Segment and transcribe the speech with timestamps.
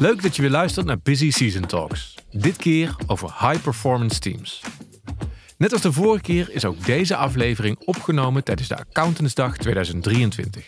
[0.00, 2.14] Leuk dat je weer luistert naar Busy Season Talks.
[2.30, 4.62] Dit keer over high performance teams.
[5.58, 10.66] Net als de vorige keer is ook deze aflevering opgenomen tijdens de Accountantsdag 2023.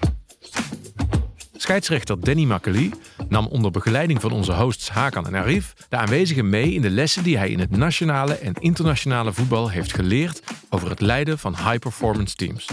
[1.57, 2.93] Scheidsrechter Danny Makkely
[3.29, 7.23] nam onder begeleiding van onze hosts Hakan en Arif de aanwezigen mee in de lessen
[7.23, 11.79] die hij in het nationale en internationale voetbal heeft geleerd over het leiden van high
[11.79, 12.69] performance teams.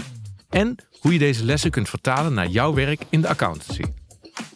[0.48, 3.82] En hoe je deze lessen kunt vertalen naar jouw werk in de accountancy.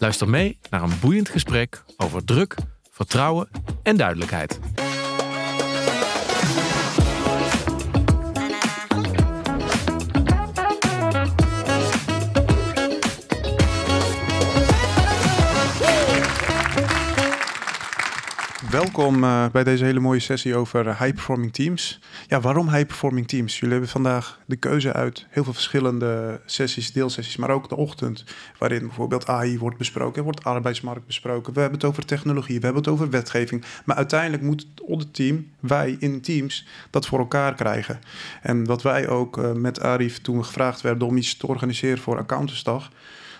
[0.05, 2.57] Luister mee naar een boeiend gesprek over druk,
[2.90, 3.49] vertrouwen
[3.82, 4.58] en duidelijkheid.
[18.74, 22.00] Welkom uh, bij deze hele mooie sessie over high-performing teams.
[22.28, 23.54] Ja, waarom high-performing teams?
[23.54, 28.24] Jullie hebben vandaag de keuze uit heel veel verschillende sessies, deelsessies, maar ook de ochtend,
[28.58, 31.52] waarin bijvoorbeeld AI wordt besproken, wordt arbeidsmarkt besproken.
[31.52, 33.64] We hebben het over technologie, we hebben het over wetgeving.
[33.84, 38.00] Maar uiteindelijk moet het team, wij in teams, dat voor elkaar krijgen.
[38.42, 41.98] En wat wij ook uh, met Arif, toen we gevraagd werden om iets te organiseren
[41.98, 42.91] voor Accountantsdag,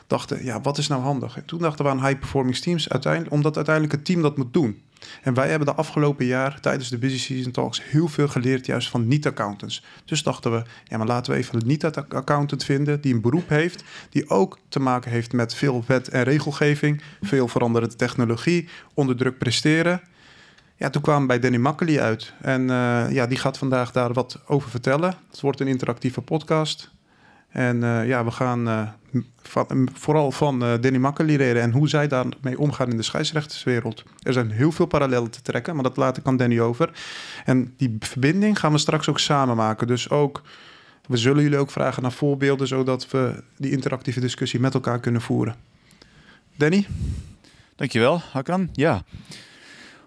[0.07, 1.37] dachten, ja, wat is nou handig?
[1.37, 4.83] En toen dachten we aan high-performing teams, uiteindelijk, omdat uiteindelijk het team dat moet doen.
[5.23, 8.89] En wij hebben de afgelopen jaar tijdens de Busy Season Talks heel veel geleerd juist
[8.89, 9.85] van niet-accountants.
[10.05, 13.85] Dus dachten we, ja, maar laten we even een niet-accountant vinden die een beroep heeft,
[14.11, 19.39] die ook te maken heeft met veel wet en regelgeving, veel veranderende technologie, onder druk
[19.39, 20.01] presteren.
[20.77, 22.33] Ja, toen kwamen we bij Danny Makkely uit.
[22.41, 25.15] En uh, ja, die gaat vandaag daar wat over vertellen.
[25.31, 26.94] Het wordt een interactieve podcast.
[27.55, 28.89] En uh, ja, we gaan uh,
[29.43, 34.05] van, vooral van uh, Danny Makkely leren en hoe zij daarmee omgaan in de scheidsrechterswereld.
[34.23, 36.91] Er zijn heel veel parallellen te trekken, maar dat laat ik aan Danny over.
[37.45, 39.87] En die verbinding gaan we straks ook samen maken.
[39.87, 40.43] Dus ook,
[41.07, 45.21] we zullen jullie ook vragen naar voorbeelden, zodat we die interactieve discussie met elkaar kunnen
[45.21, 45.55] voeren.
[46.57, 46.87] Danny?
[47.77, 48.69] Dankjewel, Hakan.
[48.73, 49.03] Ja.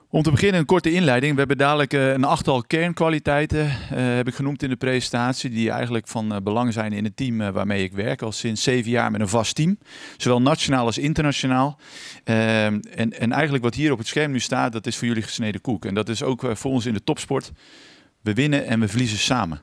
[0.10, 1.32] Om te beginnen een korte inleiding.
[1.32, 5.72] We hebben dadelijk uh, een achttal kernkwaliteiten, uh, heb ik genoemd in de presentatie, die
[5.72, 8.22] eigenlijk van uh, belang zijn in het team waarmee ik werk.
[8.22, 9.78] Al sinds zeven jaar met een vast team,
[10.18, 11.80] zowel nationaal als internationaal.
[12.24, 15.62] En, en eigenlijk wat hier op het scherm nu staat, dat is voor jullie gesneden
[15.62, 15.86] koek.
[15.86, 17.52] En dat is ook voor ons in de topsport.
[18.22, 19.62] We winnen en we verliezen samen.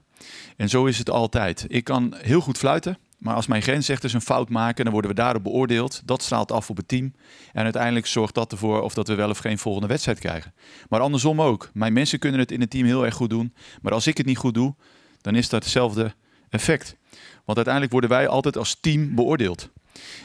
[0.57, 1.65] En zo is het altijd.
[1.69, 2.99] Ik kan heel goed fluiten.
[3.19, 6.03] Maar als mijn grensrechters een fout maken, dan worden we daarop beoordeeld.
[6.05, 7.15] Dat straalt af op het team.
[7.53, 10.55] En uiteindelijk zorgt dat ervoor of dat we wel of geen volgende wedstrijd krijgen.
[10.89, 11.71] Maar andersom ook.
[11.73, 13.55] Mijn mensen kunnen het in het team heel erg goed doen.
[13.83, 14.75] Maar als ik het niet goed doe,
[15.21, 16.15] dan is dat hetzelfde
[16.49, 16.97] effect.
[17.45, 19.71] Want uiteindelijk worden wij altijd als team beoordeeld.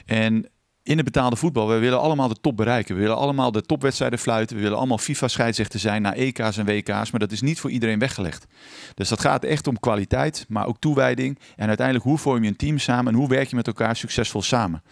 [0.05, 0.49] En
[0.89, 2.95] in het betaalde voetbal, we willen allemaal de top bereiken.
[2.95, 4.55] We willen allemaal de topwedstrijden fluiten.
[4.55, 7.11] We willen allemaal FIFA-scheidsrechter zijn naar EK's en WK's.
[7.11, 8.47] Maar dat is niet voor iedereen weggelegd.
[8.95, 11.39] Dus dat gaat echt om kwaliteit, maar ook toewijding.
[11.55, 14.41] En uiteindelijk, hoe vorm je een team samen en hoe werk je met elkaar succesvol
[14.41, 14.83] samen?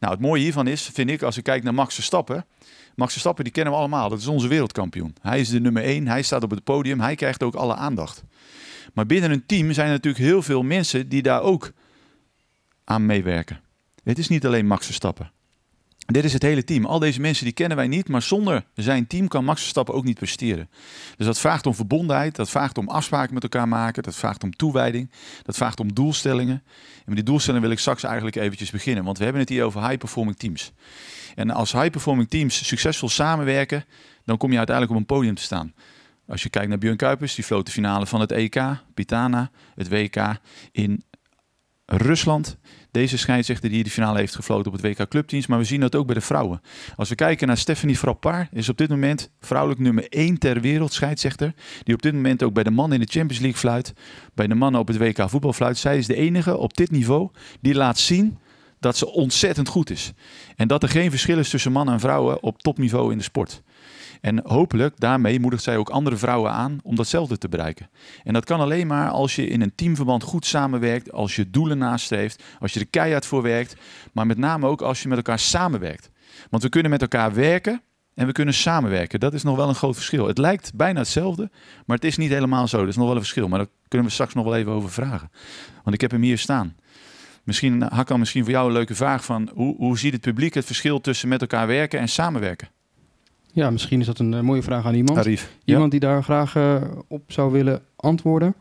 [0.00, 2.44] Nou, het mooie hiervan is, vind ik, als ik kijk naar Max Verstappen.
[2.94, 4.08] Max Verstappen, die kennen we allemaal.
[4.08, 5.14] Dat is onze wereldkampioen.
[5.20, 6.08] Hij is de nummer één.
[6.08, 7.00] Hij staat op het podium.
[7.00, 8.22] Hij krijgt ook alle aandacht.
[8.92, 11.72] Maar binnen een team zijn er natuurlijk heel veel mensen die daar ook
[12.84, 13.66] aan meewerken.
[14.08, 15.30] Het is niet alleen Max Verstappen.
[16.06, 16.84] Dit is het hele team.
[16.84, 20.04] Al deze mensen die kennen wij niet, maar zonder zijn team kan Max Verstappen ook
[20.04, 20.70] niet presteren.
[21.16, 24.56] Dus dat vraagt om verbondenheid, dat vraagt om afspraken met elkaar maken, dat vraagt om
[24.56, 25.10] toewijding,
[25.42, 26.62] dat vraagt om doelstellingen.
[26.96, 29.64] En met die doelstellingen wil ik straks eigenlijk eventjes beginnen, want we hebben het hier
[29.64, 30.72] over high-performing teams.
[31.34, 33.84] En als high-performing teams succesvol samenwerken,
[34.24, 35.74] dan kom je uiteindelijk op een podium te staan.
[36.26, 38.62] Als je kijkt naar Björn Kuipers, die floot de finale van het EK,
[38.94, 40.38] Pitana, het WK
[40.72, 41.02] in
[41.86, 42.58] Rusland.
[42.90, 45.46] Deze scheidsrechter die de finale heeft gefloten op het WK Clubteams.
[45.46, 46.60] Maar we zien dat ook bij de vrouwen.
[46.96, 50.92] Als we kijken naar Stephanie Frappard, is op dit moment vrouwelijk nummer 1 ter wereld
[50.92, 51.54] scheidsrechter.
[51.82, 53.92] Die op dit moment ook bij de mannen in de Champions League fluit.
[54.34, 55.78] Bij de mannen op het WK voetbal fluit.
[55.78, 58.38] Zij is de enige op dit niveau die laat zien
[58.80, 60.12] dat ze ontzettend goed is.
[60.56, 63.62] En dat er geen verschil is tussen mannen en vrouwen op topniveau in de sport.
[64.20, 67.90] En hopelijk daarmee moedigt zij ook andere vrouwen aan om datzelfde te bereiken.
[68.24, 71.78] En dat kan alleen maar als je in een teamverband goed samenwerkt, als je doelen
[71.78, 73.76] nastreeft, als je er keihard voor werkt,
[74.12, 76.10] maar met name ook als je met elkaar samenwerkt.
[76.50, 77.82] Want we kunnen met elkaar werken
[78.14, 79.20] en we kunnen samenwerken.
[79.20, 80.26] Dat is nog wel een groot verschil.
[80.26, 81.50] Het lijkt bijna hetzelfde,
[81.86, 82.82] maar het is niet helemaal zo.
[82.82, 84.90] Er is nog wel een verschil, maar daar kunnen we straks nog wel even over
[84.90, 85.30] vragen.
[85.82, 86.76] Want ik heb hem hier staan.
[87.44, 90.64] Misschien, Hakkan, misschien voor jou een leuke vraag van hoe, hoe ziet het publiek het
[90.64, 92.68] verschil tussen met elkaar werken en samenwerken?
[93.58, 95.18] Ja, misschien is dat een uh, mooie vraag aan iemand.
[95.18, 95.50] Arif.
[95.64, 98.54] Iemand die daar graag uh, op zou willen antwoorden.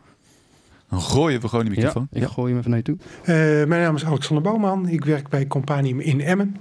[0.90, 2.08] Dan gooien we gewoon de microfoon.
[2.12, 2.98] Ja, ik gooi hem even naar je toe.
[3.22, 4.90] Uh, mijn naam is Alexander Bouwman.
[4.90, 6.56] Ik werk bij Companium in Emmen.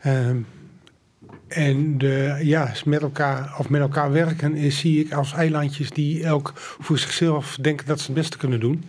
[0.00, 0.36] Ehm,
[1.48, 6.24] En de, ja, met elkaar, of met elkaar werken is, zie ik als eilandjes die
[6.24, 8.84] elk voor zichzelf denken dat ze het beste kunnen doen.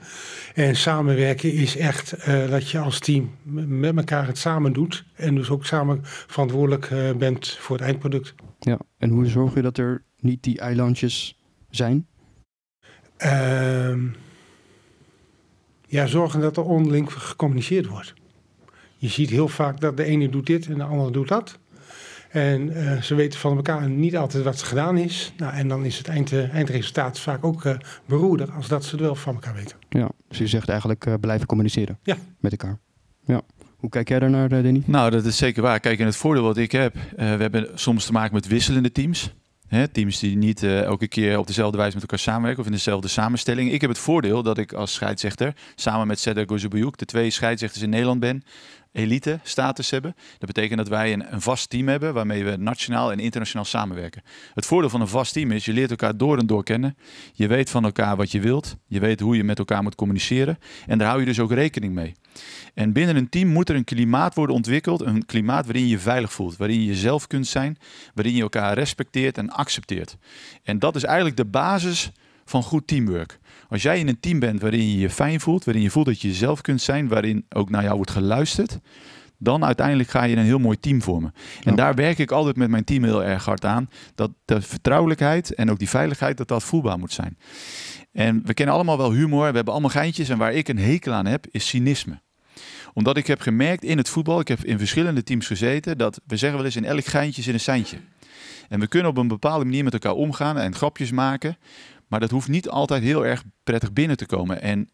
[0.53, 3.29] En samenwerken is echt uh, dat je als team
[3.67, 5.05] met elkaar het samen doet.
[5.15, 8.35] En dus ook samen verantwoordelijk uh, bent voor het eindproduct.
[8.59, 11.39] Ja, en hoe zorg je dat er niet die eilandjes
[11.69, 12.07] zijn?
[13.17, 13.97] Uh,
[15.87, 18.13] ja, zorgen dat er onderling gecommuniceerd wordt.
[18.97, 21.59] Je ziet heel vaak dat de ene doet dit en de andere doet dat.
[22.31, 25.33] En uh, ze weten van elkaar niet altijd wat er gedaan is.
[25.37, 27.73] Nou, en dan is het eind, uh, eindresultaat vaak ook uh,
[28.05, 29.77] beroerder als dat ze het wel van elkaar weten.
[29.89, 32.17] Ja, dus je zegt eigenlijk blijven communiceren ja.
[32.39, 32.79] met elkaar.
[33.25, 33.41] Ja.
[33.77, 34.83] Hoe kijk jij daarnaar, Denny?
[34.85, 35.79] Nou, dat is zeker waar.
[35.79, 39.33] Kijk, en het voordeel wat ik heb, we hebben soms te maken met wisselende teams.
[39.67, 43.07] Hè, teams die niet elke keer op dezelfde wijze met elkaar samenwerken of in dezelfde
[43.07, 43.71] samenstelling.
[43.71, 47.83] Ik heb het voordeel dat ik als scheidsrechter samen met Seder Gozubayuk de twee scheidsrechters
[47.83, 48.43] in Nederland ben
[48.91, 50.15] elite status hebben.
[50.37, 54.21] Dat betekent dat wij een, een, vast team hebben waarmee we nationaal en internationaal samenwerken.
[54.53, 56.97] Het voordeel van een vast team is, je leert elkaar door en door kennen.
[57.33, 58.75] Je weet van elkaar wat je wilt.
[58.87, 60.59] Je weet hoe je met elkaar moet communiceren.
[60.87, 62.13] En daar hou je dus ook rekening mee.
[62.73, 65.01] En binnen een team moet er een klimaat worden ontwikkeld.
[65.01, 66.57] Een klimaat waarin je je veilig voelt.
[66.57, 67.77] Waarin je jezelf kunt zijn.
[68.13, 70.17] Waarin je elkaar respecteert en accepteert.
[70.63, 72.11] En dat is eigenlijk de basis
[72.45, 73.39] van goed teamwork.
[73.71, 76.21] Als jij in een team bent waarin je je fijn voelt, waarin je voelt dat
[76.21, 78.79] je jezelf kunt zijn, waarin ook naar jou wordt geluisterd,
[79.37, 81.33] dan uiteindelijk ga je een heel mooi team vormen.
[81.63, 83.89] En daar werk ik altijd met mijn team heel erg hard aan.
[84.15, 87.37] Dat de vertrouwelijkheid en ook die veiligheid, dat dat voelbaar moet zijn.
[88.11, 90.29] En we kennen allemaal wel humor, we hebben allemaal geintjes.
[90.29, 92.21] En waar ik een hekel aan heb, is cynisme
[92.93, 96.37] omdat ik heb gemerkt in het voetbal, ik heb in verschillende teams gezeten, dat we
[96.37, 97.97] zeggen wel eens in elk geintje zit een seintje.
[98.69, 101.57] En we kunnen op een bepaalde manier met elkaar omgaan en grapjes maken.
[102.11, 104.61] Maar dat hoeft niet altijd heel erg prettig binnen te komen.
[104.61, 104.89] En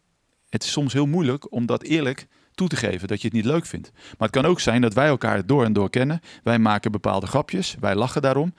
[0.48, 3.44] het is soms heel moeilijk om dat eerlijk toe te geven dat je het niet
[3.44, 3.90] leuk vindt.
[3.94, 6.20] Maar het kan ook zijn dat wij elkaar door en door kennen.
[6.42, 8.54] Wij maken bepaalde grapjes, wij lachen daarom.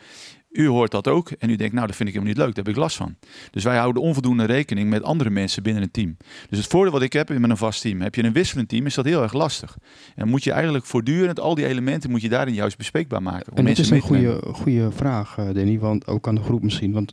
[0.50, 2.66] U hoort dat ook en u denkt, nou, dat vind ik helemaal niet leuk, daar
[2.66, 3.16] heb ik last van.
[3.52, 6.18] Dus wij houden onvoldoende rekening met andere mensen binnen een team.
[6.50, 8.86] Dus het voordeel wat ik heb met een vast team, heb je een wisselend team,
[8.86, 9.78] is dat heel erg lastig.
[10.16, 13.54] En moet je eigenlijk voortdurend al die elementen moet je daarin juist bespreekbaar maken.
[13.56, 16.92] En dat is een goede, goede vraag, eh, Danny, want ook aan de groep misschien.
[16.92, 17.12] Want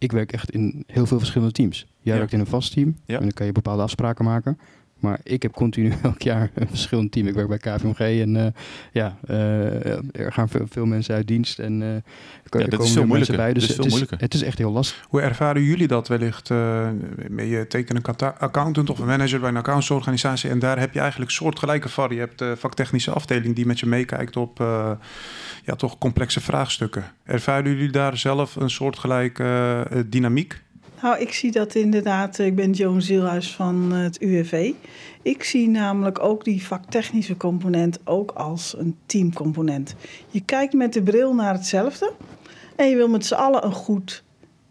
[0.00, 1.86] ik werk echt in heel veel verschillende teams.
[2.00, 4.58] Jij werkt in een vast team en dan kan je bepaalde afspraken maken.
[5.00, 7.26] Maar ik heb continu elk jaar een verschillend team.
[7.26, 8.46] Ik werk bij KVMG en uh,
[8.92, 12.02] ja, uh, er gaan veel, veel, mensen uit dienst en uh, er,
[12.50, 13.52] ja, er komen mensen bij.
[13.52, 15.04] Dus het is, het is echt heel lastig.
[15.08, 16.48] Hoe ervaren jullie dat wellicht?
[16.48, 18.02] ben je tekenen
[18.38, 22.12] accountant of een manager bij een accountsorganisatie en daar heb je eigenlijk soortgelijke var.
[22.12, 24.58] Je hebt de vaktechnische afdeling die met je meekijkt op
[25.64, 27.04] ja, toch complexe vraagstukken.
[27.24, 30.60] Ervaren jullie daar zelf een soortgelijke dynamiek?
[31.02, 32.38] Nou, ik zie dat inderdaad.
[32.38, 34.72] Ik ben Joan Zielhuis van het UWV.
[35.22, 39.94] Ik zie namelijk ook die vaktechnische component ook als een teamcomponent.
[40.28, 42.12] Je kijkt met de bril naar hetzelfde
[42.76, 44.22] en je wil met z'n allen een goed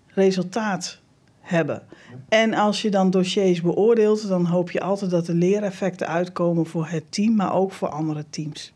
[0.07, 0.99] resultaat
[1.39, 1.83] hebben.
[2.29, 6.87] En als je dan dossiers beoordeelt, dan hoop je altijd dat er leereffecten uitkomen voor
[6.87, 8.73] het team, maar ook voor andere teams.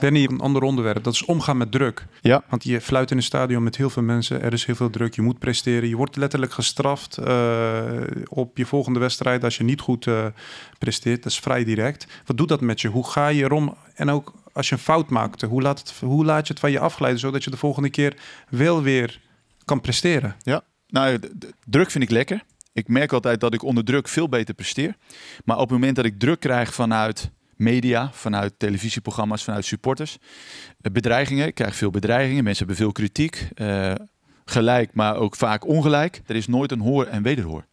[0.00, 2.06] Danny, een ander onderwerp, dat is omgaan met druk.
[2.20, 2.42] Ja.
[2.48, 5.14] Want je fluit in een stadion met heel veel mensen, er is heel veel druk,
[5.14, 5.88] je moet presteren.
[5.88, 7.82] Je wordt letterlijk gestraft uh,
[8.28, 10.26] op je volgende wedstrijd als je niet goed uh,
[10.78, 11.22] presteert.
[11.22, 12.06] Dat is vrij direct.
[12.26, 12.88] Wat doet dat met je?
[12.88, 13.76] Hoe ga je erom?
[13.94, 16.70] En ook als je een fout maakt, hoe laat, het, hoe laat je het van
[16.70, 18.16] je afglijden, zodat je de volgende keer
[18.48, 19.20] wel weer
[19.64, 20.36] kan presteren?
[20.42, 21.18] Ja, nou,
[21.66, 22.42] druk vind ik lekker.
[22.72, 24.96] Ik merk altijd dat ik onder druk veel beter presteer.
[25.44, 27.30] Maar op het moment dat ik druk krijg vanuit
[27.60, 30.18] media, vanuit televisieprogramma's, vanuit supporters.
[30.80, 33.48] Eh, bedreigingen, ik krijg veel bedreigingen, mensen hebben veel kritiek.
[33.54, 33.92] Uh,
[34.44, 36.22] gelijk, maar ook vaak ongelijk.
[36.26, 37.66] Er is nooit een hoor en wederhoor.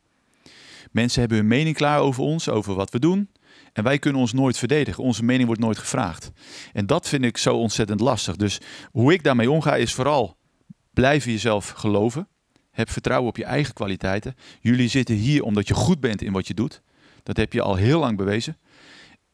[0.91, 3.29] Mensen hebben hun mening klaar over ons, over wat we doen.
[3.73, 5.03] En wij kunnen ons nooit verdedigen.
[5.03, 6.31] Onze mening wordt nooit gevraagd.
[6.73, 8.35] En dat vind ik zo ontzettend lastig.
[8.35, 8.59] Dus
[8.91, 10.37] hoe ik daarmee omga is vooral
[10.93, 12.27] blijven jezelf geloven.
[12.71, 14.35] Heb vertrouwen op je eigen kwaliteiten.
[14.59, 16.81] Jullie zitten hier omdat je goed bent in wat je doet.
[17.23, 18.57] Dat heb je al heel lang bewezen.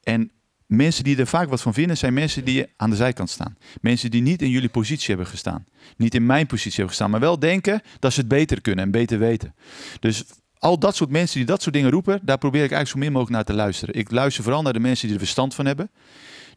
[0.04, 0.32] En
[0.68, 3.58] mensen die er vaak wat van vinden, zijn mensen die aan de zijkant staan.
[3.82, 5.66] Mensen die niet in jullie positie hebben gestaan.
[5.98, 8.92] Niet in mijn positie hebben gestaan, maar wel denken dat ze het beter kunnen en
[8.92, 9.56] beter weten.
[10.00, 10.24] Dus
[10.58, 13.12] al dat soort mensen die dat soort dingen roepen, daar probeer ik eigenlijk zo min
[13.12, 13.96] mogelijk naar te luisteren.
[13.96, 15.92] Ik luister vooral naar de mensen die er verstand van hebben.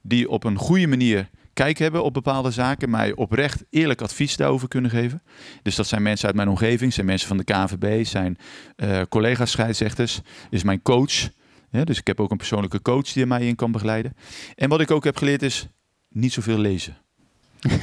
[0.03, 4.69] Die op een goede manier kijk hebben op bepaalde zaken, mij oprecht eerlijk advies daarover
[4.69, 5.23] kunnen geven.
[5.63, 8.39] Dus dat zijn mensen uit mijn omgeving, zijn mensen van de KNVB, zijn
[8.77, 10.21] uh, collega's scheidsrechters,
[10.51, 11.29] is mijn coach
[11.85, 14.17] dus ik heb ook een persoonlijke coach die mij in kan begeleiden.
[14.55, 15.69] En wat ik ook heb geleerd is
[16.09, 16.97] niet zoveel lezen.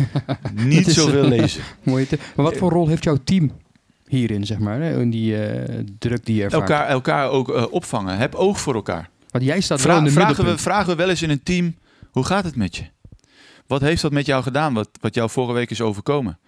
[0.53, 1.63] niet zoveel lezen.
[1.83, 2.07] Mooi.
[2.35, 3.51] Maar wat voor rol heeft jouw team
[4.07, 6.69] hierin, zeg maar, in die uh, druk die je ervaart?
[6.69, 8.17] Elkaar, elkaar ook uh, opvangen.
[8.17, 9.09] Heb oog voor elkaar.
[9.29, 11.75] Want jij staat Vra in de vragen we, vragen we wel eens in een team,
[12.11, 12.83] hoe gaat het met je?
[13.67, 16.39] Wat heeft dat met jou gedaan, wat, wat jou vorige week is overkomen?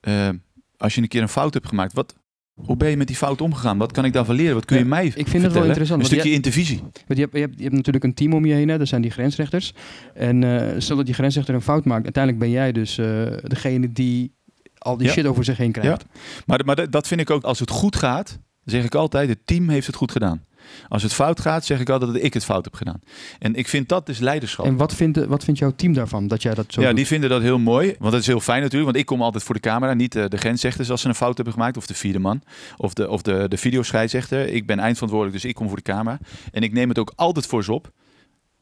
[0.00, 0.28] Uh,
[0.76, 2.14] als je een keer een fout hebt gemaakt, wat,
[2.54, 3.78] hoe ben je met die fout omgegaan?
[3.78, 4.54] Wat kan ik daarvan leren?
[4.54, 6.00] Wat kun je mij Ik vind het wel interessant.
[6.00, 6.82] Een stukje intervisie.
[7.06, 8.78] Je hebt, je, hebt, je hebt natuurlijk een team om je heen, hè?
[8.78, 9.72] dat zijn die grensrechters.
[10.14, 13.06] En uh, stel dat die grensrechter een fout maakt, uiteindelijk ben jij dus uh,
[13.42, 14.34] degene die
[14.78, 16.04] al die shit over zich heen krijgt.
[16.12, 16.20] Ja.
[16.46, 19.68] Maar, maar dat vind ik ook, als het goed gaat, zeg ik altijd, het team
[19.68, 20.44] heeft het goed gedaan.
[20.88, 23.00] Als het fout gaat, zeg ik altijd dat ik het fout heb gedaan.
[23.38, 24.66] En ik vind dat dus leiderschap.
[24.66, 26.96] En wat vindt, wat vindt jouw team daarvan, dat jij dat zo Ja, doet?
[26.96, 27.94] die vinden dat heel mooi.
[27.98, 28.84] Want dat is heel fijn natuurlijk.
[28.84, 29.94] Want ik kom altijd voor de camera.
[29.94, 31.76] Niet de, de grensrechters als ze een fout hebben gemaakt.
[31.76, 32.42] Of de vierde man.
[32.76, 34.48] Of de, of de, de videoscheidsrechter.
[34.48, 36.18] Ik ben eindverantwoordelijk, dus ik kom voor de camera.
[36.52, 37.90] En ik neem het ook altijd voor ze op.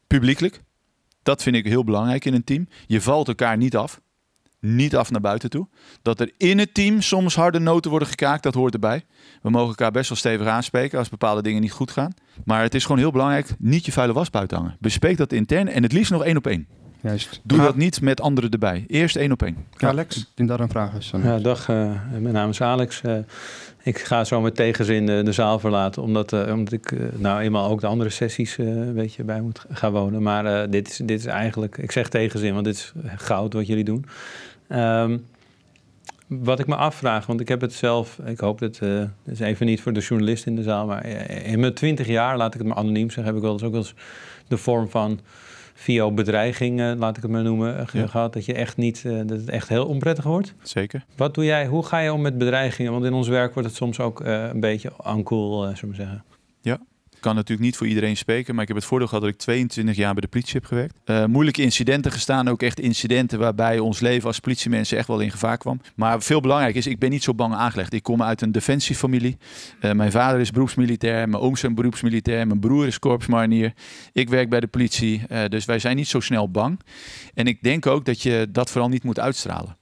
[0.07, 0.61] Publiekelijk.
[1.23, 2.69] Dat vind ik heel belangrijk in een team.
[2.87, 4.01] Je valt elkaar niet af
[4.63, 5.67] niet af naar buiten toe.
[6.03, 9.05] Dat er in het team soms harde noten worden gekaakt, dat hoort erbij.
[9.43, 12.15] We mogen elkaar best wel stevig aanspreken als bepaalde dingen niet goed gaan.
[12.45, 14.77] Maar het is gewoon heel belangrijk, niet je vuile was buiten hangen.
[14.81, 16.67] Bespreek dat intern en het liefst nog één op één.
[17.03, 17.41] Juist.
[17.43, 18.85] Doe dat niet met anderen erbij.
[18.87, 19.57] Eerst één op één.
[19.77, 20.17] Ja, Alex?
[20.17, 21.13] Ik denk dat een vraag is.
[21.23, 23.03] Ja, dag, uh, mijn naam is Alex.
[23.07, 23.17] Uh,
[23.83, 27.71] ik ga zo met tegenzin de, de zaal verlaten, omdat, uh, omdat ik nou eenmaal
[27.71, 30.23] ook de andere sessies een beetje bij moet gaan wonen.
[30.23, 33.85] Maar dit, is, dit is eigenlijk, ik zeg tegenzin, want dit is goud wat jullie
[33.85, 34.05] doen.
[34.75, 35.27] Um,
[36.27, 39.41] wat ik me afvraag, want ik heb het zelf, ik hoop dat, uh, dat is
[39.41, 41.07] even niet voor de journalist in de zaal, maar
[41.45, 43.71] in mijn twintig jaar, laat ik het maar anoniem zeggen, heb ik wel eens ook
[43.73, 43.95] wel eens
[44.49, 45.21] de vorm van
[45.75, 48.07] via bedreiging, uh, laat ik het maar noemen, ja.
[48.07, 48.33] gehad.
[48.33, 50.55] Dat je echt niet, uh, dat het echt heel onprettig wordt.
[50.63, 51.05] Zeker.
[51.17, 52.93] Wat doe jij, hoe ga je om met bedreigingen?
[52.93, 56.25] Want in ons werk wordt het soms ook een beetje uncool, zullen we zeggen.
[56.61, 56.81] Ja,
[57.23, 59.97] kan natuurlijk niet voor iedereen spreken, maar ik heb het voordeel gehad dat ik 22
[59.97, 60.95] jaar bij de politie heb gewerkt.
[61.05, 65.31] Uh, moeilijke incidenten gestaan, ook echt incidenten waarbij ons leven als politiemensen echt wel in
[65.31, 65.81] gevaar kwam.
[65.95, 67.93] Maar veel belangrijk is, ik ben niet zo bang aangelegd.
[67.93, 69.37] Ik kom uit een defensiefamilie.
[69.81, 73.73] Uh, mijn vader is beroepsmilitair, mijn oom is beroepsmilitair, mijn broer is korpsmarinier.
[74.13, 76.81] Ik werk bij de politie, uh, dus wij zijn niet zo snel bang.
[77.35, 79.81] En ik denk ook dat je dat vooral niet moet uitstralen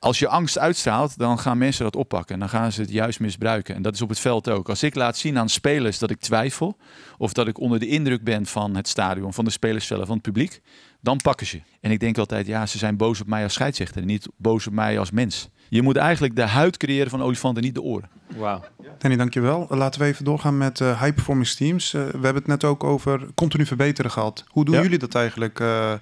[0.00, 2.34] als je angst uitstraalt, dan gaan mensen dat oppakken.
[2.34, 3.74] En dan gaan ze het juist misbruiken.
[3.74, 4.68] En dat is op het veld ook.
[4.68, 6.76] Als ik laat zien aan spelers dat ik twijfel,
[7.18, 10.14] of dat ik onder de indruk ben van het stadion, van de spelers zelf, van
[10.14, 10.60] het publiek,
[11.00, 11.60] dan pakken ze.
[11.80, 14.72] En ik denk altijd, ja, ze zijn boos op mij als scheidsrechter, niet boos op
[14.72, 15.48] mij als mens.
[15.68, 18.08] Je moet eigenlijk de huid creëren van olifanten, niet de oren.
[18.36, 18.64] Wauw.
[18.98, 19.66] Danny, dankjewel.
[19.68, 21.94] Laten we even doorgaan met uh, high performance teams.
[21.94, 24.44] Uh, we hebben het net ook over continu verbeteren gehad.
[24.48, 24.82] Hoe doen ja.
[24.82, 25.60] jullie dat eigenlijk?
[25.60, 25.92] Uh,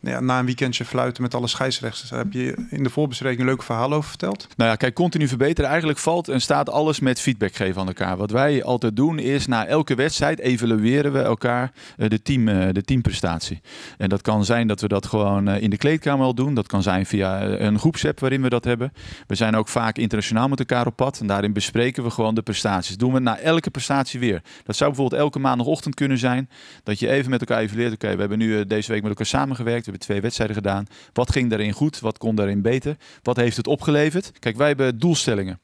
[0.00, 2.10] ja, na een weekendje fluiten met alle scheidsrechters.
[2.10, 4.46] Heb je in de voorbespreking een leuk verhaal over verteld?
[4.56, 5.70] Nou ja, kijk, continu verbeteren.
[5.70, 8.16] Eigenlijk valt en staat alles met feedback geven aan elkaar.
[8.16, 12.68] Wat wij altijd doen is na elke wedstrijd evalueren we elkaar uh, de, team, uh,
[12.72, 13.60] de teamprestatie.
[13.98, 16.54] En dat kan zijn dat we dat gewoon uh, in de kleedkamer al doen.
[16.54, 18.92] Dat kan zijn via een groepsapp waarin we dat hebben.
[19.26, 21.20] We zijn ook vaak internationaal met elkaar op pad.
[21.20, 22.96] En daarin bespreken we gewoon de prestaties.
[22.96, 24.42] Doen we na elke prestatie weer.
[24.64, 26.48] Dat zou bijvoorbeeld elke maandagochtend kunnen zijn.
[26.82, 27.92] Dat je even met elkaar evalueert.
[27.92, 29.85] Oké, we hebben nu deze week met elkaar samengewerkt.
[29.86, 30.86] We hebben twee wedstrijden gedaan.
[31.12, 32.00] Wat ging daarin goed?
[32.00, 32.96] Wat kon daarin beter?
[33.22, 34.32] Wat heeft het opgeleverd?
[34.38, 35.60] Kijk, wij hebben doelstellingen.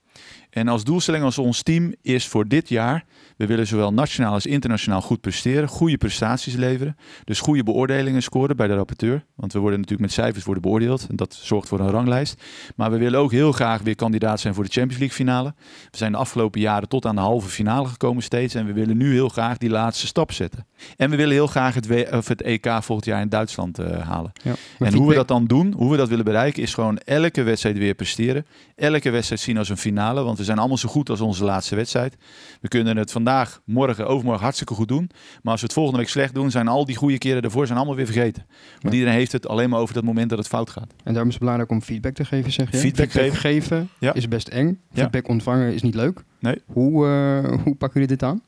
[0.53, 3.05] En als doelstelling als ons team is voor dit jaar,
[3.37, 8.57] we willen zowel nationaal als internationaal goed presteren, goede prestaties leveren, dus goede beoordelingen scoren
[8.57, 11.81] bij de rapporteur, want we worden natuurlijk met cijfers worden beoordeeld en dat zorgt voor
[11.81, 12.43] een ranglijst.
[12.77, 15.55] Maar we willen ook heel graag weer kandidaat zijn voor de Champions League finale.
[15.91, 18.97] We zijn de afgelopen jaren tot aan de halve finale gekomen steeds en we willen
[18.97, 20.67] nu heel graag die laatste stap zetten.
[20.97, 24.09] En we willen heel graag het, w of het EK volgend jaar in Duitsland uh,
[24.09, 24.33] halen.
[24.43, 27.43] Ja, en hoe we dat dan doen, hoe we dat willen bereiken, is gewoon elke
[27.43, 28.47] wedstrijd weer presteren.
[28.77, 31.77] Elke wedstrijd zien als een finale, want we zijn allemaal zo goed als onze laatste
[31.77, 32.17] wedstrijd.
[32.61, 35.11] We kunnen het vandaag, morgen, overmorgen hartstikke goed doen.
[35.43, 37.79] Maar als we het volgende week slecht doen, zijn al die goede keren daarvoor zijn
[37.79, 38.47] allemaal weer vergeten.
[38.71, 38.91] Want ja.
[38.91, 40.95] iedereen heeft het alleen maar over dat moment dat het fout gaat.
[41.05, 42.77] En daarom is het belangrijk om feedback te geven, zeg je?
[42.77, 44.15] Feedback, feedback geven, ja.
[44.15, 44.81] is best eng.
[44.93, 46.25] Feedback ontvangen is niet leuk.
[46.39, 46.63] Nee.
[46.67, 48.43] Hoe, uh, hoe pakken jullie dit aan?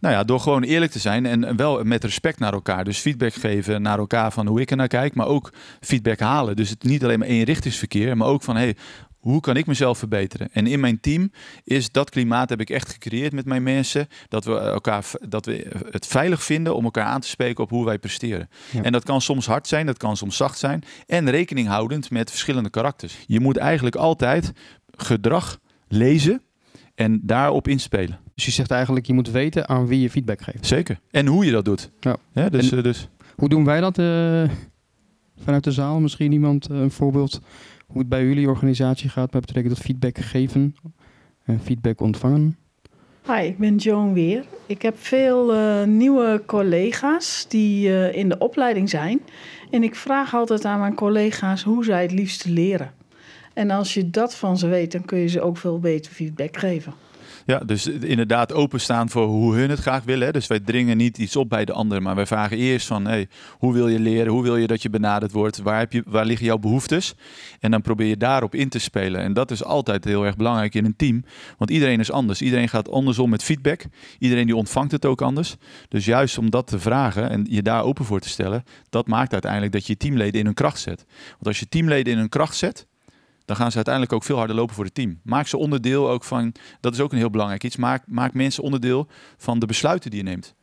[0.00, 2.84] Nou ja, door gewoon eerlijk te zijn en wel met respect naar elkaar.
[2.84, 6.56] Dus feedback geven naar elkaar van hoe ik er naar kijk, maar ook feedback halen.
[6.56, 8.76] Dus het niet alleen maar eenrichtingsverkeer, maar ook van hey,
[9.30, 10.48] hoe kan ik mezelf verbeteren?
[10.52, 11.30] En in mijn team
[11.64, 14.08] is dat klimaat heb ik echt gecreëerd met mijn mensen.
[14.28, 17.84] Dat we elkaar dat we het veilig vinden om elkaar aan te spreken op hoe
[17.84, 18.48] wij presteren.
[18.70, 18.82] Ja.
[18.82, 20.82] En dat kan soms hard zijn, dat kan soms zacht zijn.
[21.06, 23.16] En rekening houdend met verschillende karakters.
[23.26, 24.52] Je moet eigenlijk altijd
[24.96, 25.58] gedrag
[25.88, 26.42] lezen
[26.94, 28.18] en daarop inspelen.
[28.34, 30.66] Dus je zegt eigenlijk, je moet weten aan wie je feedback geeft.
[30.66, 31.00] Zeker.
[31.10, 31.90] En hoe je dat doet.
[32.00, 32.16] Ja.
[32.32, 33.08] ja dus, en dus.
[33.36, 34.50] Hoe doen wij dat uh,
[35.44, 36.00] vanuit de zaal?
[36.00, 37.40] Misschien iemand uh, een voorbeeld
[37.92, 40.76] hoe het bij jullie organisatie gaat met betrekking tot feedback geven
[41.44, 42.56] en feedback ontvangen?
[43.26, 44.44] Hi, ik ben Joan Weer.
[44.66, 49.20] Ik heb veel uh, nieuwe collega's die uh, in de opleiding zijn.
[49.70, 52.92] En ik vraag altijd aan mijn collega's hoe zij het liefst leren.
[53.54, 56.56] En als je dat van ze weet, dan kun je ze ook veel beter feedback
[56.56, 56.92] geven.
[57.48, 60.32] Ja, dus inderdaad openstaan voor hoe hun het graag willen.
[60.32, 63.28] Dus wij dringen niet iets op bij de ander, maar wij vragen eerst van hey,
[63.58, 64.32] hoe wil je leren?
[64.32, 65.58] Hoe wil je dat je benaderd wordt?
[65.58, 67.14] Waar, heb je, waar liggen jouw behoeftes?
[67.60, 69.20] En dan probeer je daarop in te spelen.
[69.20, 71.24] En dat is altijd heel erg belangrijk in een team,
[71.58, 72.42] want iedereen is anders.
[72.42, 73.84] Iedereen gaat anders om met feedback.
[74.18, 75.56] Iedereen die ontvangt het ook anders.
[75.88, 79.32] Dus juist om dat te vragen en je daar open voor te stellen, dat maakt
[79.32, 81.04] uiteindelijk dat je teamleden in hun kracht zet.
[81.30, 82.86] Want als je teamleden in hun kracht zet,
[83.48, 85.20] dan gaan ze uiteindelijk ook veel harder lopen voor het team.
[85.22, 88.62] Maak ze onderdeel ook van, dat is ook een heel belangrijk iets, maak, maak mensen
[88.62, 90.54] onderdeel van de besluiten die je neemt.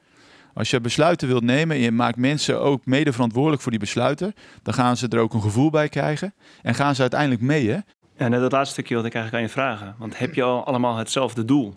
[0.54, 4.34] Als je besluiten wilt nemen en je maakt mensen ook mede verantwoordelijk voor die besluiten,
[4.64, 7.70] dan gaan ze er ook een gevoel bij krijgen en gaan ze uiteindelijk mee.
[7.70, 7.78] Hè?
[8.18, 9.96] Ja, net dat laatste stukje wat ik eigenlijk aan je vragen.
[9.98, 11.76] Want heb je al allemaal hetzelfde doel?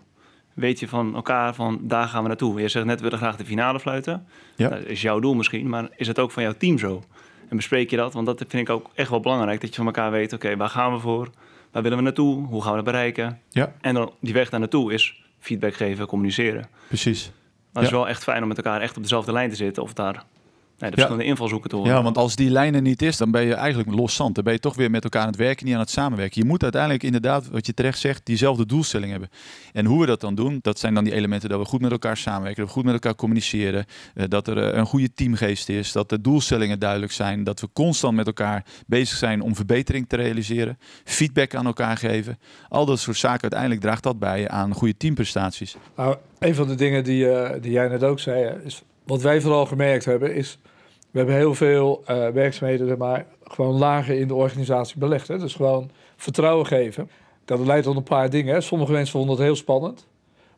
[0.54, 2.60] Weet je van elkaar van daar gaan we naartoe?
[2.60, 4.26] Je zegt net, we willen graag de finale fluiten.
[4.56, 4.68] Ja.
[4.68, 7.02] Dat is jouw doel misschien, maar is het ook van jouw team zo?
[7.48, 8.12] En bespreek je dat?
[8.12, 9.60] Want dat vind ik ook echt wel belangrijk.
[9.60, 11.30] Dat je van elkaar weet, oké, waar gaan we voor?
[11.72, 12.46] Waar willen we naartoe?
[12.46, 13.40] Hoe gaan we dat bereiken?
[13.48, 13.72] Ja.
[13.80, 16.68] En dan die weg daar naartoe is feedback geven, communiceren.
[16.86, 17.30] Precies.
[17.72, 19.82] Dat is wel echt fijn om met elkaar echt op dezelfde lijn te zitten.
[19.82, 20.24] Of daar
[20.78, 21.30] Nee, de verschillende ja.
[21.30, 21.92] invalshoeken te horen.
[21.92, 24.34] Ja, want als die lijnen niet is, dan ben je eigenlijk los zand.
[24.34, 26.40] Dan ben je toch weer met elkaar aan het werken, niet aan het samenwerken.
[26.42, 29.30] Je moet uiteindelijk inderdaad, wat je terecht zegt, diezelfde doelstelling hebben.
[29.72, 31.90] En hoe we dat dan doen, dat zijn dan die elementen dat we goed met
[31.90, 35.68] elkaar samenwerken, dat we goed met elkaar communiceren, eh, dat er eh, een goede teamgeest
[35.68, 40.08] is, dat de doelstellingen duidelijk zijn, dat we constant met elkaar bezig zijn om verbetering
[40.08, 42.38] te realiseren, feedback aan elkaar geven.
[42.68, 45.76] Al dat soort zaken, uiteindelijk draagt dat bij aan goede teamprestaties.
[45.96, 49.40] Nou, een van de dingen die, uh, die jij net ook zei, is wat wij
[49.40, 50.58] vooral gemerkt hebben, is
[51.10, 55.28] we hebben heel veel uh, werkzaamheden maar gewoon lager in de organisatie belegd.
[55.28, 55.38] Hè?
[55.38, 57.10] Dus gewoon vertrouwen geven.
[57.44, 58.54] Dat leidt tot een paar dingen.
[58.54, 58.60] Hè?
[58.60, 60.06] Sommige mensen vonden het heel spannend.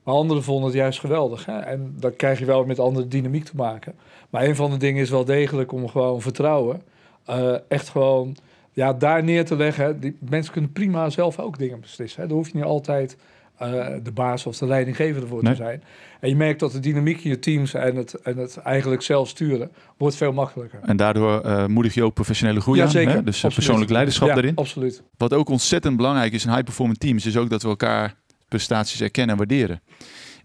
[0.03, 1.47] Maar anderen vonden het juist geweldig.
[1.47, 1.59] Hè?
[1.59, 3.95] En dan krijg je wel met andere dynamiek te maken.
[4.31, 6.83] Maar een van de dingen is wel degelijk om gewoon vertrouwen.
[7.31, 8.37] Uh, echt gewoon
[8.73, 10.01] ja, daar neer te leggen.
[10.01, 12.23] Die, mensen kunnen prima zelf ook dingen beslissen.
[12.23, 12.29] Hè?
[12.29, 13.17] Daar hoef je niet altijd
[13.63, 15.83] uh, de baas of de leidinggevende voor te zijn.
[16.21, 19.29] En je merkt dat de dynamiek in je teams en het, en het eigenlijk zelf
[19.29, 20.79] sturen wordt veel makkelijker.
[20.83, 22.91] En daardoor uh, moedig je ook professionele groei ja, aan.
[22.91, 23.13] Zeker.
[23.13, 23.23] Hè?
[23.23, 23.55] Dus absoluut.
[23.55, 24.55] persoonlijk leiderschap ja, daarin.
[24.55, 25.03] Absoluut.
[25.17, 28.15] Wat ook ontzettend belangrijk is in high-performing teams, is ook dat we elkaar
[28.49, 29.81] prestaties erkennen en waarderen.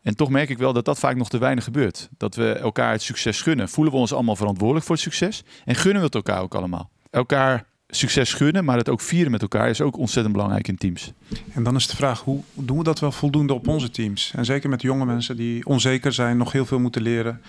[0.01, 2.09] En toch merk ik wel dat dat vaak nog te weinig gebeurt.
[2.17, 3.69] Dat we elkaar het succes gunnen.
[3.69, 5.43] Voelen we ons allemaal verantwoordelijk voor het succes?
[5.65, 6.89] En gunnen we het elkaar ook allemaal?
[7.09, 11.13] Elkaar succes gunnen, maar het ook vieren met elkaar is ook ontzettend belangrijk in teams.
[11.53, 14.31] En dan is de vraag, hoe doen we dat wel voldoende op onze teams?
[14.35, 17.41] En zeker met jonge mensen die onzeker zijn, nog heel veel moeten leren.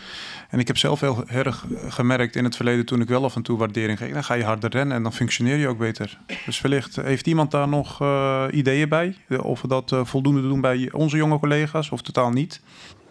[0.50, 3.42] En ik heb zelf heel erg gemerkt in het verleden toen ik wel af en
[3.42, 4.12] toe waardering geef.
[4.12, 6.18] Dan ga je harder rennen en dan functioneer je ook beter.
[6.44, 9.16] Dus wellicht heeft iemand daar nog uh, ideeën bij?
[9.42, 12.60] Of we dat uh, voldoende doen bij onze jonge collega's of totaal niet?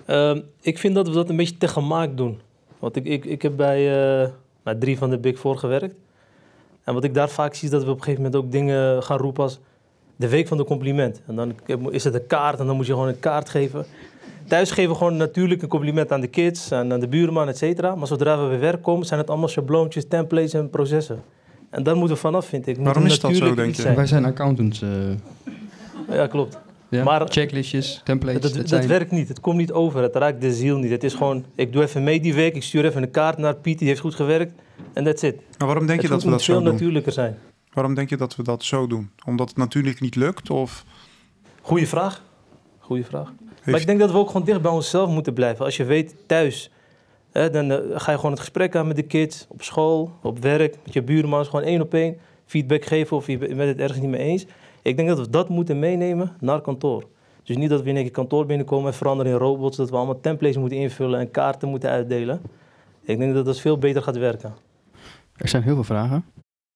[0.07, 2.39] Uh, ik vind dat we dat een beetje te gemaakt doen.
[2.79, 3.79] Want ik, ik, ik heb bij,
[4.23, 4.29] uh,
[4.63, 5.95] bij drie van de Big Four gewerkt.
[6.85, 9.03] En wat ik daar vaak zie is dat we op een gegeven moment ook dingen
[9.03, 9.59] gaan roepen als
[10.15, 11.21] de week van de compliment.
[11.27, 11.53] En dan
[11.89, 13.85] is het een kaart en dan moet je gewoon een kaart geven.
[14.47, 17.57] Thuis geven we gewoon natuurlijk een compliment aan de kids en aan de buurman, et
[17.57, 17.95] cetera.
[17.95, 21.23] Maar zodra we bij werk komen, zijn het allemaal schabloontjes, templates en processen.
[21.69, 22.77] En daar moeten we vanaf, vind ik.
[22.77, 23.93] Waarom is dat zo, denk je?
[23.93, 24.81] Wij zijn accountants.
[24.81, 24.89] Uh...
[26.09, 26.59] Ja, klopt.
[26.95, 28.41] Ja, maar checklistjes, templates.
[28.41, 29.27] Dat, dat, dat werkt niet.
[29.27, 30.01] Het komt niet over.
[30.01, 30.91] Het raakt de ziel niet.
[30.91, 32.55] Het is gewoon, ik doe even mee die week.
[32.55, 33.79] Ik stuur even een kaart naar Piet.
[33.79, 34.61] Die heeft goed gewerkt.
[34.93, 35.35] En that's it.
[35.57, 36.63] Maar waarom denk je dat we dat zo doen?
[36.63, 37.37] Het moet veel natuurlijker zijn.
[37.73, 39.11] Waarom denk je dat we dat zo doen?
[39.25, 40.49] Omdat het natuurlijk niet lukt?
[40.49, 40.85] Of?
[41.61, 42.23] Goeie vraag.
[42.79, 43.33] Goeie vraag.
[43.65, 45.65] Maar ik denk dat we ook gewoon dicht bij onszelf moeten blijven.
[45.65, 46.71] Als je weet thuis,
[47.31, 49.45] hè, dan uh, ga je gewoon het gesprek aan met de kids.
[49.49, 51.45] Op school, op werk, met je buurman.
[51.45, 54.45] Gewoon één op één feedback geven of je bent het ergens niet mee eens.
[54.85, 57.07] Ik denk dat we dat moeten meenemen naar kantoor.
[57.43, 59.77] Dus niet dat we in een kantoor binnenkomen en veranderen in robots.
[59.77, 62.41] Dat we allemaal templates moeten invullen en kaarten moeten uitdelen.
[63.01, 64.53] Ik denk dat dat veel beter gaat werken.
[65.35, 66.25] Er zijn heel veel vragen.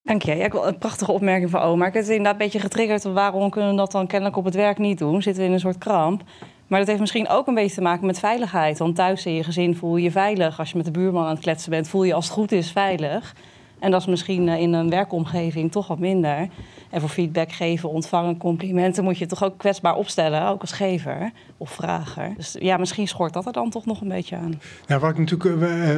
[0.02, 0.36] Dank je.
[0.36, 1.86] Ja, ik wil een prachtige opmerking van oma.
[1.86, 3.04] Ik heb het inderdaad een beetje getriggerd.
[3.04, 5.22] Waarom kunnen we dat dan kennelijk op het werk niet doen?
[5.22, 6.24] Zitten we in een soort kramp.
[6.67, 8.78] Maar dat heeft misschien ook een beetje te maken met veiligheid.
[8.78, 10.60] Want thuis in je gezin voel je je veilig.
[10.60, 12.72] Als je met de buurman aan het kletsen bent, voel je als het goed is
[12.72, 13.36] veilig.
[13.80, 16.48] En dat is misschien eh, in een werkomgeving toch wat minder.
[16.89, 21.32] En voor feedback geven, ontvangen, complimenten moet je toch ook kwetsbaar opstellen, ook als gever
[21.58, 22.34] of vrager.
[22.38, 24.62] Dus ja, misschien schort dat er dan toch nog een beetje aan.
[24.88, 25.97] Ja, wat, natuurlijk, uh,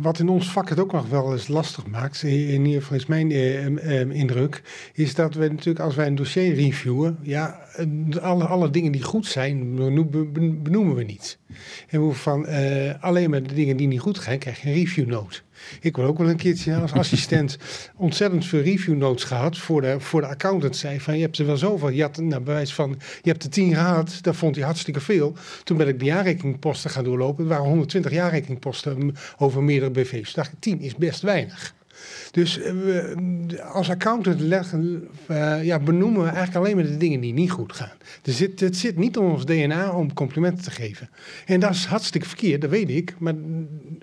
[0.00, 3.06] wat in ons vak het ook nog wel eens lastig maakt, in ieder geval is
[3.06, 3.30] mijn
[4.12, 4.62] indruk,
[4.94, 7.60] is dat we natuurlijk als wij een dossier reviewen, ja,
[8.20, 9.74] alle, alle dingen die goed zijn,
[10.62, 11.38] benoemen we niet.
[11.88, 12.46] En we van
[13.00, 15.40] alleen maar de dingen die niet goed gaan, krijg je een review note.
[15.80, 17.58] Ik wil ook wel een keertje als assistent
[17.96, 20.76] ontzettend veel review notes gehad voor de, voor de accountant.
[20.76, 21.88] Zei van je hebt er wel zoveel.
[21.88, 24.18] Je had nou, bewijs van je hebt er tien gehad.
[24.20, 25.36] Dat vond hij hartstikke veel.
[25.64, 27.44] Toen ben ik de jaarrekeningposten gaan doorlopen.
[27.44, 30.32] Er waren 120 jaarrekeningposten over meerdere BV's.
[30.32, 31.74] Toen dacht ik, tien is best weinig.
[32.30, 32.74] Dus eh,
[33.72, 37.72] als accountant leggen, uh, ja, benoemen we eigenlijk alleen maar de dingen die niet goed
[37.72, 37.92] gaan.
[38.22, 41.10] Er zit, het zit niet in ons DNA om complimenten te geven.
[41.46, 43.14] En dat is hartstikke verkeerd, dat weet ik.
[43.18, 43.34] Maar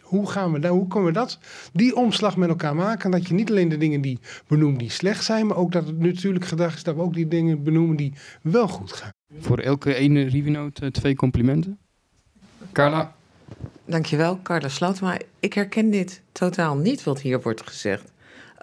[0.01, 1.39] hoe, gaan we daar, hoe kunnen we dat,
[1.73, 3.11] die omslag met elkaar maken?
[3.11, 5.99] Dat je niet alleen de dingen die benoemt die slecht zijn, maar ook dat het
[5.99, 9.11] natuurlijk gedacht is dat we ook die dingen benoemen die wel goed gaan.
[9.39, 11.77] Voor elke ene reviewnote twee complimenten.
[12.71, 13.15] Carla?
[13.85, 14.69] Dankjewel, Carla
[15.01, 18.12] Maar Ik herken dit totaal niet wat hier wordt gezegd.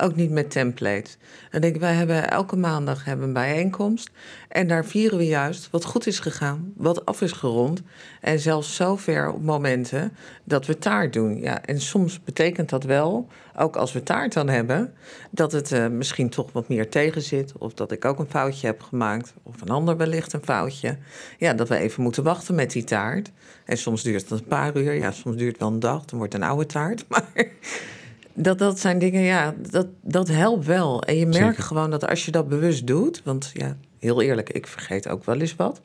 [0.02, 1.16] Ook niet met templates.
[1.50, 4.10] En denk, wij hebben elke maandag hebben een bijeenkomst.
[4.48, 7.82] En daar vieren we juist wat goed is gegaan, wat af is gerond.
[8.20, 10.12] En zelfs zover op momenten
[10.44, 11.40] dat we taart doen.
[11.40, 14.94] Ja, en soms betekent dat wel, ook als we taart dan hebben,
[15.30, 17.52] dat het uh, misschien toch wat meer tegen zit.
[17.58, 19.34] Of dat ik ook een foutje heb gemaakt.
[19.42, 20.98] Of een ander wellicht een foutje.
[21.38, 23.30] Ja, dat we even moeten wachten met die taart.
[23.64, 24.92] En soms duurt het een paar uur.
[24.92, 26.04] Ja, soms duurt het wel een dag.
[26.04, 27.04] Dan wordt het een oude taart.
[27.08, 27.24] Maar
[28.42, 31.02] dat, dat zijn dingen, ja, dat, dat helpt wel.
[31.02, 34.66] En je merkt gewoon dat als je dat bewust doet, want ja, heel eerlijk, ik
[34.66, 35.80] vergeet ook wel eens wat.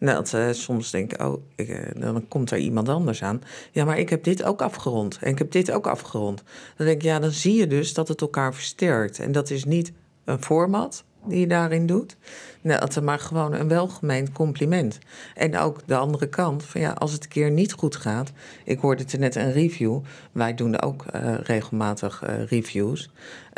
[0.00, 3.42] Dat uh, soms denk ik, oh, ik, uh, dan komt er iemand anders aan.
[3.72, 5.18] Ja, maar ik heb dit ook afgerond.
[5.20, 6.42] En ik heb dit ook afgerond.
[6.76, 9.18] Dan denk ik, ja, dan zie je dus dat het elkaar versterkt.
[9.18, 9.92] En dat is niet
[10.24, 12.16] een format die je daarin doet.
[12.60, 14.98] Nee, dat is maar gewoon een welgemeend compliment.
[15.34, 18.32] En ook de andere kant, van ja, als het een keer niet goed gaat.
[18.64, 20.00] Ik hoorde het net een review.
[20.32, 23.10] Wij doen ook uh, regelmatig uh, reviews.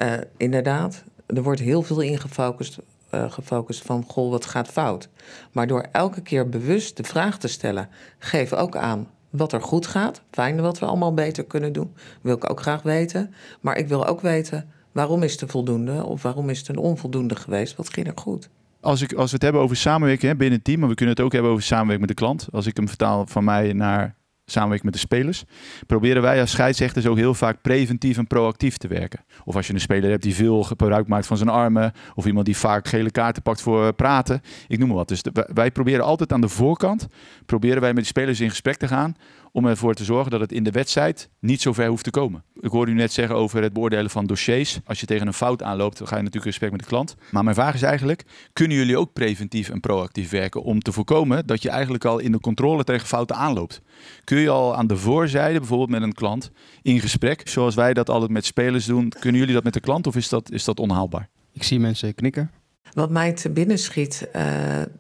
[0.03, 2.79] Uh, inderdaad, er wordt heel veel ingefocust
[3.13, 5.09] gefocust van, goh, wat gaat fout?
[5.53, 9.87] Maar door elke keer bewust de vraag te stellen, geef ook aan wat er goed
[9.87, 10.21] gaat.
[10.31, 11.95] Fijn wat we allemaal beter kunnen doen.
[12.21, 13.35] Wil ik ook graag weten.
[13.61, 17.37] Maar ik wil ook weten Waarom is het voldoende of waarom is het een onvoldoende
[17.37, 17.77] geweest?
[17.77, 18.49] Wat ging er goed?
[18.81, 21.15] Als, ik, als we het hebben over samenwerken hè, binnen het team, maar we kunnen
[21.15, 22.49] het ook hebben over samenwerken met de klant.
[22.53, 25.45] Als ik hem vertaal van mij naar samenwerken met de spelers,
[25.87, 29.25] proberen wij als scheidsrechters ook heel vaak preventief en proactief te werken.
[29.45, 32.47] Of als je een speler hebt die veel gebruik maakt van zijn armen, of iemand
[32.47, 35.09] die vaak gele kaarten pakt voor praten, ik noem maar wat.
[35.09, 35.23] Dus
[35.53, 37.07] wij proberen altijd aan de voorkant,
[37.47, 39.15] proberen wij met de spelers in gesprek te gaan
[39.53, 42.45] om ervoor te zorgen dat het in de wedstrijd niet zo ver hoeft te komen.
[42.61, 44.81] Ik hoorde u net zeggen over het beoordelen van dossiers.
[44.85, 47.17] Als je tegen een fout aanloopt, dan ga je natuurlijk in gesprek met de klant.
[47.31, 51.47] Maar mijn vraag is eigenlijk, kunnen jullie ook preventief en proactief werken om te voorkomen
[51.47, 53.81] dat je eigenlijk al in de controle tegen fouten aanloopt?
[54.25, 56.51] Kun je al aan de voorzijde, bijvoorbeeld met een klant,
[56.83, 60.07] in gesprek, zoals wij dat altijd met spelers doen, kunnen jullie dat met de klant
[60.07, 61.29] of is dat, is dat onhaalbaar?
[61.53, 62.51] Ik zie mensen knikken.
[62.95, 64.43] Wat mij te binnen schiet, uh,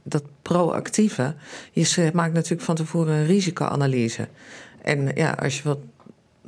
[0.02, 1.34] dat proactieve.
[1.72, 4.28] Je maakt natuurlijk van tevoren een risicoanalyse.
[4.82, 5.78] En ja, als je wat.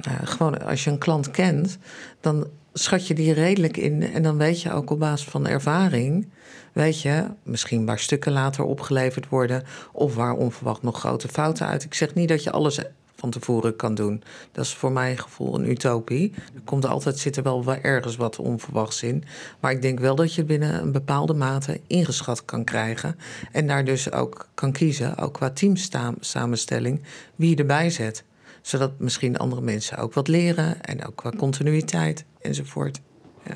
[0.08, 1.78] Uh, gewoon als je een klant kent,
[2.20, 4.12] dan schat je die redelijk in.
[4.12, 6.28] En dan weet je ook op basis van ervaring.
[6.72, 9.62] Weet je, misschien waar stukken later opgeleverd worden.
[9.92, 11.84] Of waar onverwacht nog grote fouten uit.
[11.84, 12.80] Ik zeg niet dat je alles
[13.22, 14.22] van tevoren kan doen.
[14.52, 16.32] Dat is voor mijn gevoel een utopie.
[16.54, 19.24] Er komt altijd, zit er wel ergens wat onverwachts in.
[19.60, 23.16] Maar ik denk wel dat je binnen een bepaalde mate ingeschat kan krijgen.
[23.52, 27.02] En daar dus ook kan kiezen, ook qua teamsamenstelling,
[27.36, 28.24] wie je erbij zet.
[28.60, 30.80] Zodat misschien andere mensen ook wat leren.
[30.80, 33.00] En ook qua continuïteit enzovoort.
[33.46, 33.54] Ja.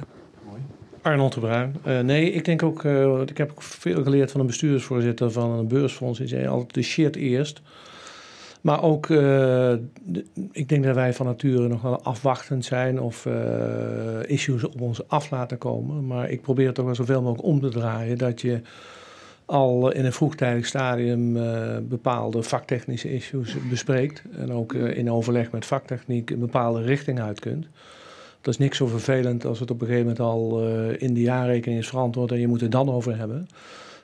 [1.02, 1.76] Arnold de Bruin.
[1.86, 5.68] Uh, nee, ik denk ook, uh, ik heb veel geleerd van een bestuursvoorzitter van een
[5.68, 6.18] beursfonds.
[6.18, 7.62] Die zei altijd de shit eerst.
[8.66, 9.72] Maar ook, uh,
[10.52, 13.34] ik denk dat wij van nature nog wel afwachtend zijn of uh,
[14.26, 16.06] issues op ons af laten komen.
[16.06, 18.60] Maar ik probeer toch wel zoveel mogelijk om te draaien dat je
[19.44, 24.22] al in een vroegtijdig stadium uh, bepaalde vaktechnische issues bespreekt.
[24.36, 27.66] En ook in overleg met vaktechniek een bepaalde richting uit kunt.
[28.40, 31.80] Dat is niks zo vervelend als het op een gegeven moment al in de jaarrekening
[31.80, 33.48] is verantwoord en je moet het dan over hebben.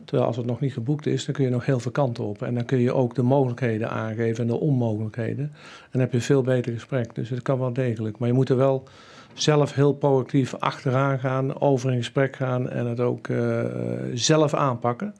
[0.04, 2.42] Terwijl als het nog niet geboekt is, dan kun je nog heel veel kanten op.
[2.42, 5.44] En dan kun je ook de mogelijkheden aangeven en de onmogelijkheden.
[5.44, 7.14] En dan heb je een veel beter gesprek.
[7.14, 8.18] Dus het kan wel degelijk.
[8.18, 8.88] Maar je moet er wel
[9.34, 13.64] zelf heel proactief achteraan gaan, over in gesprek gaan en het ook uh,
[14.14, 15.14] zelf aanpakken.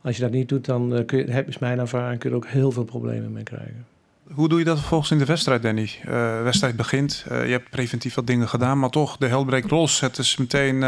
[0.00, 2.36] Als je dat niet doet, dan uh, kun je, heb je mijn ervaring, kun je
[2.36, 3.86] er ook heel veel problemen mee krijgen.
[4.32, 5.90] Hoe doe je dat vervolgens in de wedstrijd, Danny?
[6.04, 10.00] De wedstrijd begint, je hebt preventief wat dingen gedaan, maar toch, de hel breekt los.
[10.00, 10.80] Het is meteen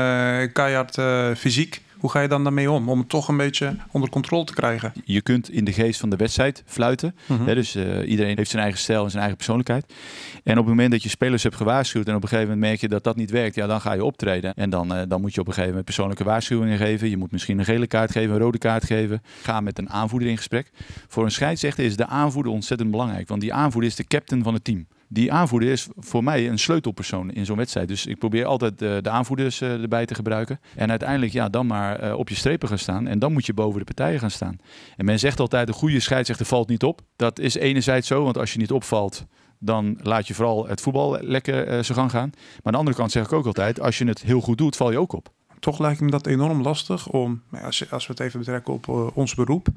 [0.52, 1.00] keihard
[1.38, 1.82] fysiek.
[2.04, 2.88] Hoe ga je dan daarmee om?
[2.88, 4.92] Om het toch een beetje onder controle te krijgen.
[5.04, 7.14] Je kunt in de geest van de wedstrijd fluiten.
[7.26, 9.92] Mm dus uh, iedereen heeft zijn eigen stijl en zijn eigen persoonlijkheid.
[10.42, 12.80] En op het moment dat je spelers hebt gewaarschuwd en op een gegeven moment merk
[12.80, 14.54] je dat dat niet werkt, ja, dan ga je optreden.
[14.54, 17.10] En dan, uh, dan moet je op een gegeven moment persoonlijke waarschuwingen geven.
[17.10, 19.22] Je moet misschien een gele kaart geven, een rode kaart geven.
[19.42, 20.70] Ga met een aanvoerder in gesprek.
[21.08, 24.54] Voor een scheidsrechter is de aanvoerder ontzettend belangrijk, want die aanvoerder is de captain van
[24.54, 27.88] het team die aanvoerder is voor mij een sleutelpersoon in zo'n wedstrijd.
[27.88, 30.60] Dus ik probeer altijd de, de aanvoerders uh, erbij te gebruiken.
[30.76, 33.06] En uiteindelijk ja, dan maar uh, op je strepen gaan staan.
[33.06, 34.56] En dan moet je boven de partijen gaan staan.
[34.96, 37.00] En men zegt altijd, een goede scheidsrechter valt niet op.
[37.16, 39.26] Dat is enerzijds zo, want als je niet opvalt,
[39.58, 42.30] dan laat je vooral het voetbal lekker uh, zijn gang gaan.
[42.34, 44.76] Maar aan de andere kant zeg ik ook altijd, als je het heel goed doet,
[44.76, 45.32] val je ook op.
[45.58, 49.68] Toch lijkt me dat enorm lastig om, als, we het even betrekken op ons beroep,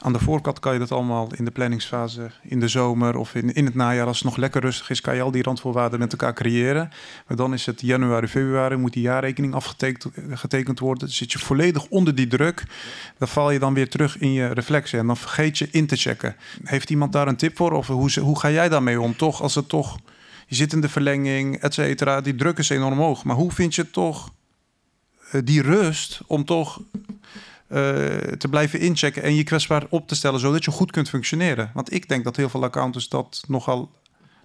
[0.00, 3.52] aan de voorkant kan je dat allemaal in de planningsfase in de zomer of in,
[3.52, 6.12] in het najaar, als het nog lekker rustig is, kan je al die randvoorwaarden met
[6.12, 6.90] elkaar creëren.
[7.26, 10.98] Maar dan is het januari, februari, moet die jaarrekening afgetekend worden.
[10.98, 12.64] Dan zit je volledig onder die druk.
[13.18, 15.96] Dan val je dan weer terug in je reflexen en dan vergeet je in te
[15.96, 16.36] checken.
[16.64, 17.72] Heeft iemand daar een tip voor?
[17.72, 19.16] Of hoe, hoe ga jij daarmee om?
[19.16, 19.98] Toch als het toch,
[20.46, 23.24] je zit in de verlenging, et cetera, die druk is enorm hoog.
[23.24, 24.30] Maar hoe vind je toch
[25.32, 26.80] uh, die rust om toch
[28.38, 31.70] te blijven inchecken en je kwetsbaar op te stellen, zodat je goed kunt functioneren.
[31.74, 33.90] Want ik denk dat heel veel accountants dat nogal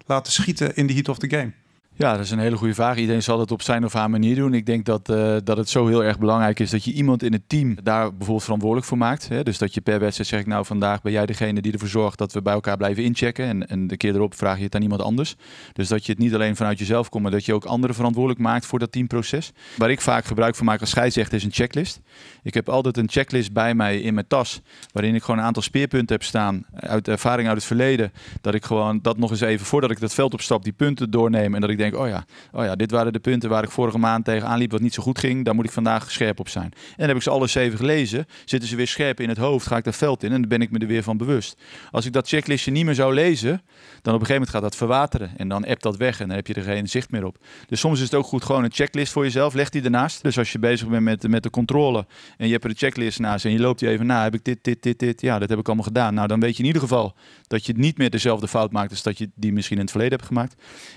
[0.06, 1.52] laten schieten in de heat of the game.
[1.96, 2.96] Ja, dat is een hele goede vraag.
[2.96, 4.54] Iedereen zal het op zijn of haar manier doen.
[4.54, 7.32] Ik denk dat, uh, dat het zo heel erg belangrijk is dat je iemand in
[7.32, 9.28] het team daar bijvoorbeeld verantwoordelijk voor maakt.
[9.28, 9.42] Hè?
[9.42, 12.18] Dus dat je per wedstrijd zeg ik nou vandaag ben jij degene die ervoor zorgt
[12.18, 13.46] dat we bij elkaar blijven inchecken.
[13.46, 15.36] En, en de keer erop vraag je het aan iemand anders.
[15.72, 18.42] Dus dat je het niet alleen vanuit jezelf komt, maar dat je ook anderen verantwoordelijk
[18.42, 19.52] maakt voor dat teamproces.
[19.76, 22.00] Waar ik vaak gebruik van maak als scheidsrechter is een checklist.
[22.42, 24.60] Ik heb altijd een checklist bij mij in mijn tas,
[24.92, 28.12] waarin ik gewoon een aantal speerpunten heb staan uit ervaring uit het verleden.
[28.40, 31.54] Dat ik gewoon dat nog eens even voordat ik dat veld opstap, die punten doorneem
[31.54, 33.98] en dat ik denk, oh ja, oh ja, dit waren de punten waar ik vorige
[33.98, 35.44] maand tegenaan liep wat niet zo goed ging.
[35.44, 36.64] Daar moet ik vandaag scherp op zijn.
[36.64, 38.26] En dan heb ik ze alle zeven gelezen.
[38.44, 40.60] Zitten ze weer scherp in het hoofd, ga ik dat veld in en dan ben
[40.60, 41.60] ik me er weer van bewust.
[41.90, 43.62] Als ik dat checklistje niet meer zou lezen,
[44.02, 45.30] dan op een gegeven moment gaat dat verwateren.
[45.36, 47.38] En dan appt dat weg en dan heb je er geen zicht meer op.
[47.66, 49.54] Dus soms is het ook goed gewoon een checklist voor jezelf.
[49.54, 50.22] Leg die ernaast.
[50.22, 53.18] Dus als je bezig bent met, met de controle en je hebt er een checklist
[53.18, 54.22] naast en je loopt die even na.
[54.22, 55.20] Heb ik dit, dit, dit, dit.
[55.20, 56.14] Ja, dat heb ik allemaal gedaan.
[56.14, 57.14] Nou, dan weet je in ieder geval
[57.46, 60.16] dat je niet meer dezelfde fout maakt als dat je die misschien in het verleden
[60.16, 60.54] hebt gemaakt.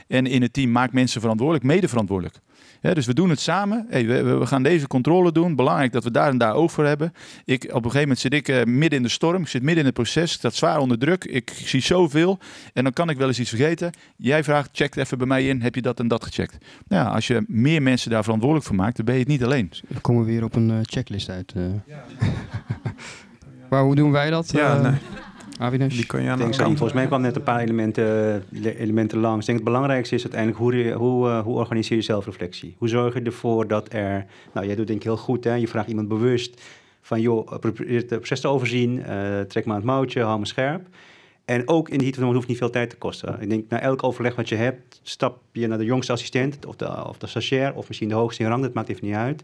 [0.07, 2.35] En in het team maak mensen verantwoordelijk, mede verantwoordelijk.
[2.81, 3.85] dus we doen het samen.
[3.89, 5.55] Hey, we, we, gaan deze controle doen.
[5.55, 7.13] Belangrijk dat we daar en daar over hebben.
[7.45, 9.41] Ik, op een gegeven moment zit ik uh, midden in de storm.
[9.41, 10.31] Ik zit midden in het proces.
[10.31, 11.25] Ik sta zwaar onder druk.
[11.25, 12.39] Ik, ik, zie zoveel.
[12.73, 13.91] En dan kan ik wel eens iets vergeten.
[14.15, 15.61] Jij vraagt, check even bij mij in.
[15.61, 16.57] Heb je dat en dat gecheckt?
[16.87, 19.43] Nou, ja, als je meer mensen daar verantwoordelijk voor maakt, dan ben je het niet
[19.43, 19.71] alleen.
[19.87, 21.53] We komen weer op een uh, checklist uit.
[21.57, 21.63] Uh.
[21.87, 22.03] Ja.
[23.69, 24.51] maar hoe doen wij dat?
[24.51, 24.99] Ja, nee.
[25.57, 25.95] Avinash?
[25.95, 29.39] Die kan je aan denk zo, Volgens mij kwam net een paar elementen, elementen langs.
[29.39, 32.75] Ik denk het belangrijkste is uiteindelijk hoe, hoe, uh, hoe organiseer je zelfreflectie?
[32.77, 34.25] Hoe zorg je ervoor dat er...
[34.53, 35.53] Nou, jij doet denk ik heel goed, hè?
[35.53, 36.61] Je vraagt iemand bewust
[37.01, 37.21] van...
[37.21, 40.87] joh, probeer het proces te overzien, uh, trek maar het mouwtje, hou me scherp.
[41.45, 43.41] En ook in de heat hoeft niet veel tijd te kosten.
[43.41, 46.65] Ik denk, na elk overleg wat je hebt, stap je naar de jongste assistent...
[46.65, 49.15] of de, of de stagiair, of misschien de hoogste in rang, dat maakt even niet
[49.15, 49.43] uit...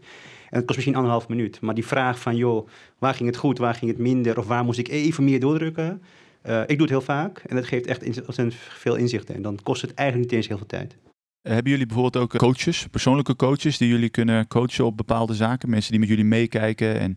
[0.54, 1.60] En het kost misschien anderhalf minuut.
[1.60, 4.38] Maar die vraag van, joh, waar ging het goed, waar ging het minder...
[4.38, 6.02] of waar moest ik even meer doordrukken...
[6.48, 9.30] Uh, ik doe het heel vaak en dat geeft echt ontzettend veel inzicht.
[9.30, 10.96] En dan kost het eigenlijk niet eens heel veel tijd.
[11.42, 15.70] Hebben jullie bijvoorbeeld ook coaches, persoonlijke coaches, die jullie kunnen coachen op bepaalde zaken?
[15.70, 16.98] Mensen die met jullie meekijken?
[16.98, 17.14] En...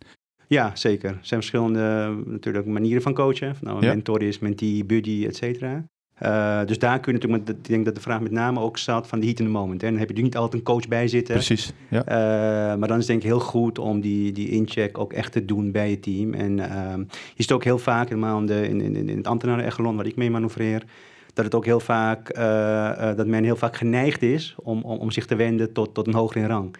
[0.47, 1.09] Ja, zeker.
[1.09, 3.55] Er zijn verschillende natuurlijk manieren van coachen.
[3.61, 3.93] Nou, een ja.
[3.93, 5.85] mentor is, mentee, buddy, et cetera.
[6.23, 9.07] Uh, dus daar kun je natuurlijk, ik denk dat de vraag met name ook staat
[9.07, 9.81] van de heat in the moment.
[9.81, 9.89] Hè.
[9.89, 11.33] Dan heb je natuurlijk niet altijd een coach bij zitten.
[11.33, 11.99] Precies, ja.
[11.99, 15.31] Uh, maar dan is het denk ik heel goed om die, die incheck ook echt
[15.31, 16.33] te doen bij je team.
[16.33, 16.93] En uh,
[17.35, 20.31] je ziet ook heel vaak, helemaal in, in, in, in het ambtenaren-echelon waar ik mee
[20.31, 20.83] manoeuvreer,
[21.33, 22.35] dat het ook heel vaak,
[23.17, 26.13] dat men heel vaak geneigd is om, om, om zich te wenden tot, tot een
[26.13, 26.75] hogere rang.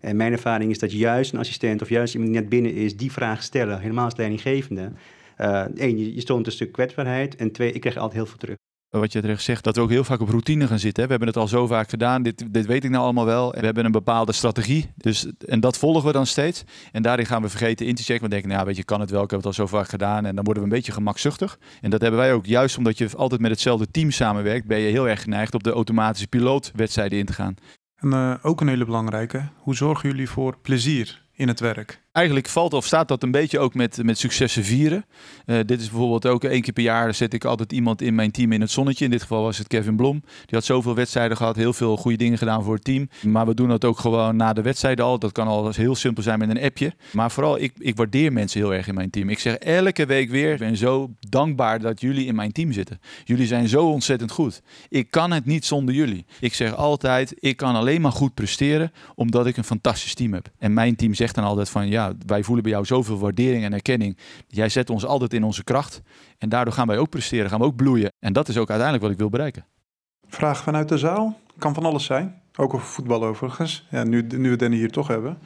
[0.00, 2.96] En mijn ervaring is dat juist een assistent of juist iemand die net binnen is,
[2.96, 4.92] die vraag stellen, helemaal als leidinggevende.
[5.36, 7.36] Eén, je, je een stuk kwetsbaarheid.
[7.36, 8.56] En twee, ik krijg altijd heel veel terug
[8.90, 11.04] wat je terecht zegt, dat we ook heel vaak op routine gaan zitten.
[11.04, 13.50] We hebben het al zo vaak gedaan, dit, dit weet ik nou allemaal wel.
[13.50, 16.64] We hebben een bepaalde strategie, dus, en dat volgen we dan steeds.
[16.92, 18.22] En daarin gaan we vergeten in te checken.
[18.22, 20.26] We denken, nou weet je, kan het wel, ik heb het al zo vaak gedaan.
[20.26, 21.58] En dan worden we een beetje gemakzuchtig.
[21.80, 24.90] En dat hebben wij ook, juist omdat je altijd met hetzelfde team samenwerkt, ben je
[24.90, 27.54] heel erg geneigd op de automatische pilootwedstrijden in te gaan.
[27.96, 32.02] En uh, ook een hele belangrijke, hoe zorgen jullie voor plezier in het werk?
[32.18, 35.04] Eigenlijk valt of staat dat een beetje ook met, met successen vieren.
[35.46, 38.30] Uh, dit is bijvoorbeeld ook één keer per jaar zet ik altijd iemand in mijn
[38.30, 39.04] team in het zonnetje.
[39.04, 40.20] In dit geval was het Kevin Blom.
[40.20, 43.08] Die had zoveel wedstrijden gehad, heel veel goede dingen gedaan voor het team.
[43.22, 45.18] Maar we doen dat ook gewoon na de wedstrijden al.
[45.18, 46.92] Dat kan al heel simpel zijn met een appje.
[47.12, 49.28] Maar vooral, ik, ik waardeer mensen heel erg in mijn team.
[49.28, 53.00] Ik zeg elke week weer, ik ben zo dankbaar dat jullie in mijn team zitten.
[53.24, 54.62] Jullie zijn zo ontzettend goed.
[54.88, 56.26] Ik kan het niet zonder jullie.
[56.40, 60.50] Ik zeg altijd, ik kan alleen maar goed presteren omdat ik een fantastisch team heb.
[60.58, 63.72] En mijn team zegt dan altijd van, ja, wij voelen bij jou zoveel waardering en
[63.72, 64.18] erkenning.
[64.46, 66.00] Jij zet ons altijd in onze kracht.
[66.38, 68.12] En daardoor gaan wij ook presteren, gaan we ook bloeien.
[68.18, 69.66] En dat is ook uiteindelijk wat ik wil bereiken.
[70.26, 71.38] Vraag vanuit de zaal.
[71.58, 72.42] Kan van alles zijn.
[72.56, 73.86] Ook over voetbal overigens.
[73.90, 75.38] Ja, nu, nu we Danny hier toch hebben.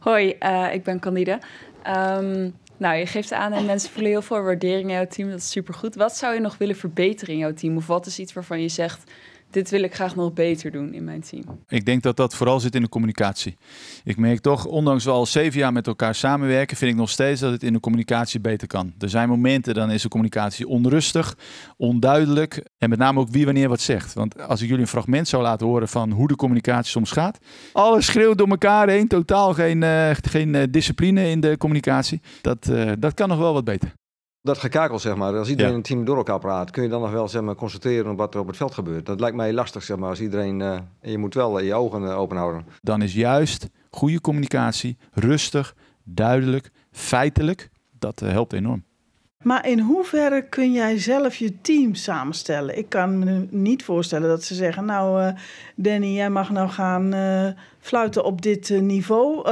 [0.00, 1.40] Hoi, uh, ik ben Candide.
[1.86, 5.30] Um, nou, je geeft aan en mensen voelen heel veel waardering in jouw team.
[5.30, 5.94] Dat is supergoed.
[5.94, 7.76] Wat zou je nog willen verbeteren in jouw team?
[7.76, 9.12] Of wat is iets waarvan je zegt
[9.50, 11.44] dit wil ik graag nog beter doen in mijn team?
[11.68, 13.56] Ik denk dat dat vooral zit in de communicatie.
[14.04, 17.40] Ik merk toch, ondanks we al zeven jaar met elkaar samenwerken, vind ik nog steeds
[17.40, 18.92] dat het in de communicatie beter kan.
[18.98, 21.36] Er zijn momenten, dan is de communicatie onrustig,
[21.76, 24.14] onduidelijk en met name ook wie wanneer wat zegt.
[24.14, 27.38] Want als ik jullie een fragment zou laten horen van hoe de communicatie soms gaat,
[27.72, 32.20] alles schreeuwt door elkaar heen, totaal geen, uh, geen uh, discipline in de communicatie.
[32.40, 33.98] Dat, uh, dat kan nog wel wat beter.
[34.42, 35.36] Dat gekakel, zeg maar.
[35.36, 35.76] Als iedereen ja.
[35.76, 38.34] een team door elkaar praat, kun je dan nog wel zeg maar, concentreren op wat
[38.34, 39.06] er op het veld gebeurt.
[39.06, 40.60] Dat lijkt mij lastig, zeg maar, als iedereen...
[40.60, 42.66] Uh, en je moet wel je ogen uh, open houden.
[42.80, 45.74] Dan is juist goede communicatie, rustig,
[46.04, 48.84] duidelijk, feitelijk, dat helpt enorm.
[49.44, 52.78] Maar in hoeverre kun jij zelf je team samenstellen?
[52.78, 55.32] Ik kan me niet voorstellen dat ze zeggen: Nou, uh,
[55.74, 57.48] Danny, jij mag nou gaan uh,
[57.78, 59.50] fluiten op dit uh, niveau.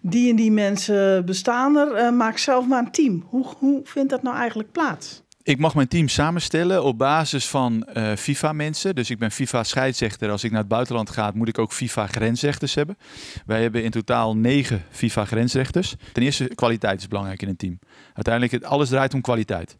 [0.00, 2.14] die en die mensen bestaan er.
[2.14, 3.24] maak zelf maar een team.
[3.28, 5.22] Hoe, hoe vindt dat nou eigenlijk plaats?
[5.48, 8.94] Ik mag mijn team samenstellen op basis van uh, FIFA-mensen.
[8.94, 10.30] Dus ik ben FIFA-scheidsrechter.
[10.30, 12.98] Als ik naar het buitenland ga, moet ik ook FIFA-grensrechters hebben.
[13.46, 15.94] Wij hebben in totaal negen FIFA-grensrechters.
[16.12, 17.78] Ten eerste, kwaliteit is belangrijk in een team.
[18.14, 19.78] Uiteindelijk, alles draait om kwaliteit.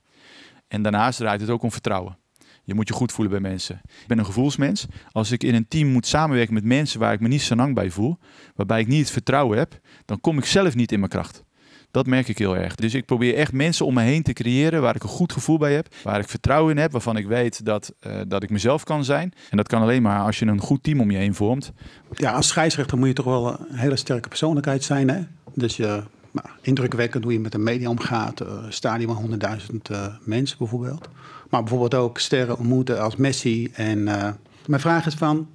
[0.68, 2.18] En daarnaast draait het ook om vertrouwen.
[2.64, 3.81] Je moet je goed voelen bij mensen.
[3.85, 4.87] Ik ben een gevoelsmens.
[5.12, 7.74] Als ik in een team moet samenwerken met mensen waar ik me niet zo lang
[7.74, 8.18] bij voel,
[8.54, 11.46] waarbij ik niet het vertrouwen heb, dan kom ik zelf niet in mijn kracht.
[11.90, 12.74] Dat merk ik heel erg.
[12.74, 15.59] Dus ik probeer echt mensen om me heen te creëren waar ik een goed gevoel
[15.59, 18.85] bij heb, waar ik vertrouwen in heb, waarvan ik weet dat, uh, dat ik mezelf
[18.85, 19.33] kan zijn.
[19.51, 21.72] En dat kan alleen maar als je een goed team om je heen vormt.
[22.12, 25.11] Ja, als scheidsrechter moet je toch wel een hele sterke persoonlijkheid zijn.
[25.11, 25.20] Hè?
[25.55, 28.42] Dus je nou, indrukwekkend hoe je met de media omgaat.
[28.42, 29.38] Uh, stadion van
[29.70, 31.09] 100.000 uh, mensen bijvoorbeeld.
[31.51, 33.70] Maar bijvoorbeeld ook sterren ontmoeten als Messi.
[33.72, 34.29] En uh,
[34.66, 35.48] mijn vraag is van,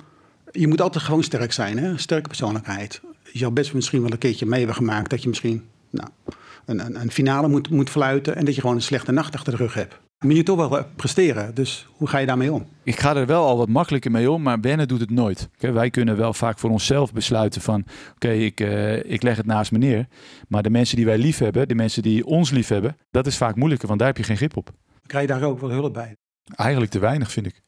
[0.51, 1.97] je moet altijd gewoon sterk zijn, hè?
[1.97, 3.01] sterke persoonlijkheid.
[3.31, 6.09] Je zou best misschien wel een keertje mee hebben gemaakt dat je misschien nou,
[6.65, 9.51] een, een, een, finale moet, moet fluiten en dat je gewoon een slechte nacht achter
[9.51, 9.99] de rug hebt.
[10.17, 12.65] Maar je toch wel presteren, dus hoe ga je daarmee om?
[12.83, 15.49] Ik ga er wel al wat makkelijker mee om, maar Benne doet het nooit.
[15.57, 17.79] Wij kunnen wel vaak voor onszelf besluiten van...
[17.79, 20.07] oké, okay, ik, uh, ik leg het naast me neer.
[20.47, 22.97] Maar de mensen die wij lief hebben, de mensen die ons lief hebben...
[23.11, 24.71] dat is vaak moeilijker, want daar heb je geen grip op.
[25.05, 26.15] Krijg je daar ook wel hulp bij?
[26.55, 27.61] Eigenlijk te weinig, vind ik.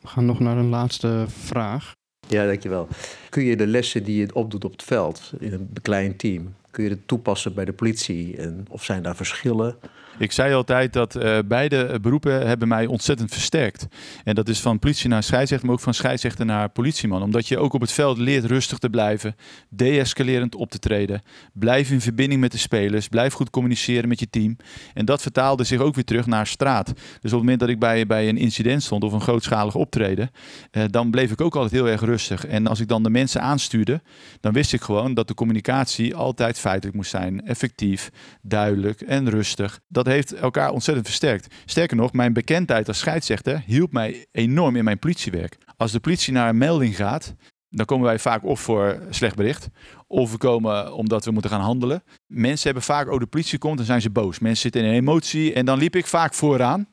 [0.00, 1.92] We gaan nog naar een laatste vraag.
[2.28, 2.88] Ja, dankjewel.
[3.28, 6.54] Kun je de lessen die je opdoet op het veld in een klein team...
[6.72, 8.36] kun je dat toepassen bij de politie?
[8.36, 9.76] En of zijn daar verschillen?
[10.18, 13.86] Ik zei altijd dat uh, beide beroepen hebben mij ontzettend versterkt.
[14.24, 17.22] En dat is van politie naar scheidsrechter, maar ook van scheidsrechter naar politieman.
[17.22, 19.36] Omdat je ook op het veld leert rustig te blijven,
[19.68, 21.22] deescalerend op te treden.
[21.52, 24.56] Blijf in verbinding met de spelers, blijf goed communiceren met je team.
[24.94, 26.86] En dat vertaalde zich ook weer terug naar straat.
[26.86, 30.30] Dus op het moment dat ik bij, bij een incident stond of een grootschalig optreden,
[30.72, 32.46] uh, dan bleef ik ook altijd heel erg rustig.
[32.46, 34.02] En als ik dan de mensen aanstuurde,
[34.40, 37.46] dan wist ik gewoon dat de communicatie altijd feitelijk moest zijn.
[37.46, 38.10] Effectief,
[38.42, 39.80] duidelijk en rustig.
[39.88, 41.54] Dat heeft elkaar ontzettend versterkt.
[41.64, 45.58] Sterker nog, mijn bekendheid als scheidsrechter hielp mij enorm in mijn politiewerk.
[45.76, 47.34] Als de politie naar een melding gaat,
[47.68, 49.68] dan komen wij vaak of voor slecht bericht,
[50.06, 52.02] of we komen omdat we moeten gaan handelen.
[52.26, 54.38] Mensen hebben vaak, oh de politie komt, dan zijn ze boos.
[54.38, 56.88] Mensen zitten in een emotie en dan liep ik vaak vooraan.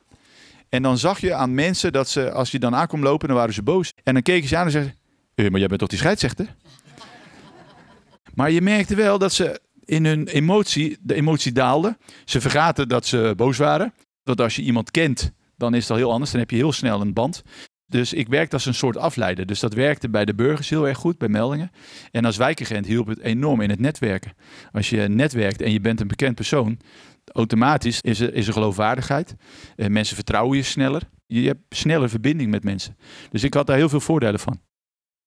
[0.68, 3.54] En dan zag je aan mensen dat ze, als je dan aankwam lopen, dan waren
[3.54, 3.92] ze boos.
[4.02, 4.94] En dan keken ze aan en zeiden,
[5.34, 6.54] eh, maar jij bent toch die scheidsrechter?
[8.34, 11.98] Maar je merkte wel dat ze in hun emotie, de emotie daalde.
[12.24, 13.94] Ze vergaten dat ze boos waren.
[14.22, 16.30] Want als je iemand kent, dan is dat heel anders.
[16.30, 17.42] Dan heb je heel snel een band.
[17.86, 19.46] Dus ik werkte als een soort afleider.
[19.46, 21.70] Dus dat werkte bij de burgers heel erg goed, bij meldingen.
[22.10, 24.32] En als wijkagent hielp het enorm in het netwerken.
[24.72, 26.78] Als je netwerkt en je bent een bekend persoon,
[27.32, 29.34] automatisch is er, is er geloofwaardigheid.
[29.76, 31.02] Eh, mensen vertrouwen je sneller.
[31.26, 32.96] Je hebt sneller verbinding met mensen.
[33.30, 34.60] Dus ik had daar heel veel voordelen van.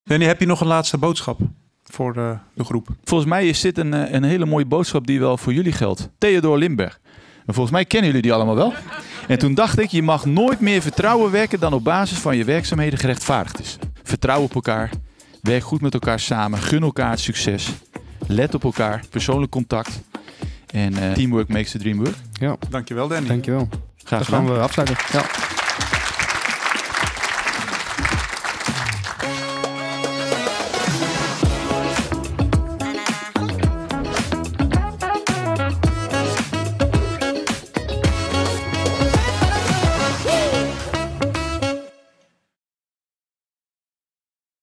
[0.03, 1.39] Danny, heb je nog een laatste boodschap?
[1.83, 2.87] Voor de, de, groep.
[3.03, 6.09] Volgens mij is dit een, een hele mooie boodschap die wel voor jullie geldt.
[6.17, 6.99] Theodor Limberg.
[7.45, 8.73] En volgens mij kennen jullie die allemaal wel.
[9.27, 12.43] En toen dacht ik, je mag nooit meer vertrouwen werken dan op basis van je
[12.43, 13.77] werkzaamheden gerechtvaardigd is.
[14.03, 14.89] Vertrouw op elkaar,
[15.41, 17.69] werk goed met elkaar samen, gun elkaar het succes,
[18.27, 20.01] let op elkaar, persoonlijk contact.
[20.73, 22.15] En uh, teamwork makes the dream work.
[22.33, 22.55] Ja.
[22.69, 23.27] Dankjewel Danny.
[23.27, 23.69] Dankjewel.
[24.03, 24.45] Graag gedaan.
[24.45, 24.97] gaan we afsluiten.
[25.11, 25.25] Ja.